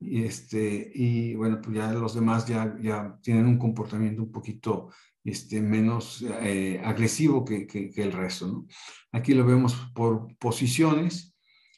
y, 0.00 0.24
este, 0.24 0.90
y 0.94 1.34
bueno, 1.34 1.60
pues 1.60 1.76
ya 1.76 1.92
los 1.92 2.14
demás 2.14 2.46
ya, 2.46 2.74
ya 2.80 3.18
tienen 3.22 3.46
un 3.46 3.58
comportamiento 3.58 4.22
un 4.22 4.32
poquito 4.32 4.90
este, 5.22 5.60
menos 5.60 6.24
eh, 6.40 6.80
agresivo 6.82 7.44
que, 7.44 7.66
que, 7.66 7.92
el 7.96 8.12
resto. 8.12 8.66
Aquí 9.12 9.34
lo 9.34 9.44
vemos 9.44 9.76
por 9.94 10.34
posiciones 10.38 11.36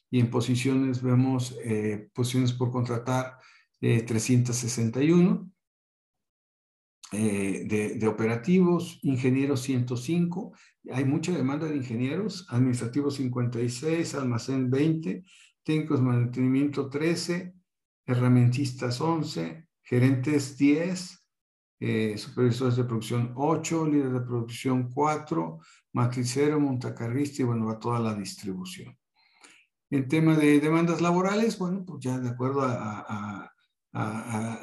y 0.09 0.21
en 0.21 0.31
posiciones 0.31 1.03
vemos 1.03 1.59
eh, 1.65 2.09
posiciones 2.15 2.53
por 2.53 2.71
contratar 2.71 3.39
361. 3.81 5.51
Eh, 7.15 7.65
de, 7.67 7.97
de, 7.97 8.07
operativos, 8.07 8.99
ingenieros 9.03 9.61
105, 9.61 10.55
hay 10.93 11.05
mucha 11.05 11.31
demanda 11.31 11.67
de 11.67 11.77
ingenieros, 11.77 12.47
administrativos 12.49 13.17
56, 13.17 14.15
almacén 14.15 14.71
20, 14.71 15.23
técnicos 15.63 16.01
mantenimiento 16.01 16.89
13, 16.89 17.53
herramientistas 18.07 19.01
11, 19.01 19.67
gerentes 19.83 20.57
10, 20.57 21.23
eh, 21.81 22.17
supervisores 22.17 22.77
de 22.77 22.85
producción 22.85 23.33
8, 23.35 23.87
líderes 23.87 24.13
de 24.13 24.21
producción 24.21 24.91
4, 24.93 25.59
matricero, 25.95 26.61
montacarrista 26.61 27.43
y 27.43 27.45
bueno, 27.45 27.67
va 27.67 27.79
toda 27.79 27.99
la 27.99 28.15
distribución. 28.15 28.97
En 29.91 30.09
tema 30.09 30.37
de 30.37 30.61
demandas 30.61 31.01
laborales, 31.01 31.59
bueno, 31.59 31.85
pues 31.85 32.01
ya 32.01 32.19
de 32.19 32.31
acuerdo 32.31 32.63
a, 32.63 33.51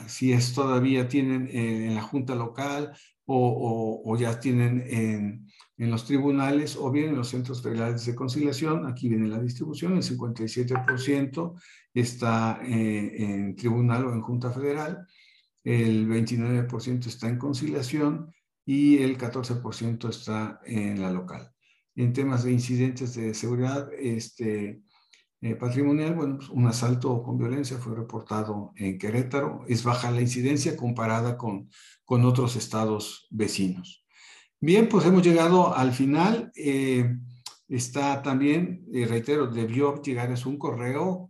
si 0.08 0.32
es 0.34 0.54
todavía 0.54 1.08
tienen 1.08 1.48
en 1.52 1.94
la 1.94 2.02
junta 2.02 2.34
local 2.34 2.94
o, 3.26 4.02
o, 4.04 4.18
ya 4.18 4.40
tienen 4.40 4.84
en, 4.88 5.46
en, 5.78 5.92
los 5.92 6.06
tribunales 6.06 6.76
o 6.76 6.90
bien 6.90 7.10
en 7.10 7.18
los 7.18 7.30
centros 7.30 7.62
federales 7.62 8.06
de 8.08 8.16
conciliación. 8.16 8.88
Aquí 8.88 9.08
viene 9.08 9.28
la 9.28 9.40
distribución, 9.40 9.98
el 9.98 10.04
57% 10.04 11.54
está 12.00 12.60
eh, 12.64 13.16
en 13.18 13.56
tribunal 13.56 14.06
o 14.06 14.14
en 14.14 14.22
junta 14.22 14.52
federal, 14.52 15.08
el 15.64 16.08
29% 16.08 17.08
está 17.08 17.28
en 17.28 17.38
conciliación 17.38 18.34
y 18.66 19.00
el 19.00 19.18
14% 19.18 20.10
está 20.10 20.60
en 20.66 21.02
la 21.02 21.12
local. 21.12 21.52
En 21.96 22.14
temas 22.14 22.44
de 22.44 22.52
incidentes 22.52 23.16
de 23.16 23.34
seguridad, 23.34 23.90
este, 23.94 24.82
eh, 25.42 25.56
patrimonial, 25.56 26.16
bueno, 26.16 26.38
pues, 26.38 26.50
un 26.50 26.68
asalto 26.68 27.24
con 27.24 27.38
violencia 27.38 27.78
fue 27.78 27.96
reportado 27.96 28.74
en 28.76 28.98
Querétaro. 28.98 29.64
Es 29.68 29.84
baja 29.84 30.12
la 30.12 30.22
incidencia 30.22 30.76
comparada 30.76 31.38
con, 31.38 31.70
con 32.04 32.26
otros 32.26 32.58
estados 32.58 33.28
vecinos. 33.30 34.06
Bien, 34.60 34.90
pues 34.90 35.06
hemos 35.06 35.24
llegado 35.24 35.74
al 35.74 35.94
final. 35.94 36.52
Eh, 36.56 37.16
está 37.70 38.22
también, 38.22 38.86
eh, 38.94 39.06
reitero, 39.06 39.48
debió 39.48 40.02
llegar 40.02 40.30
es 40.32 40.46
un 40.46 40.58
correo 40.58 41.29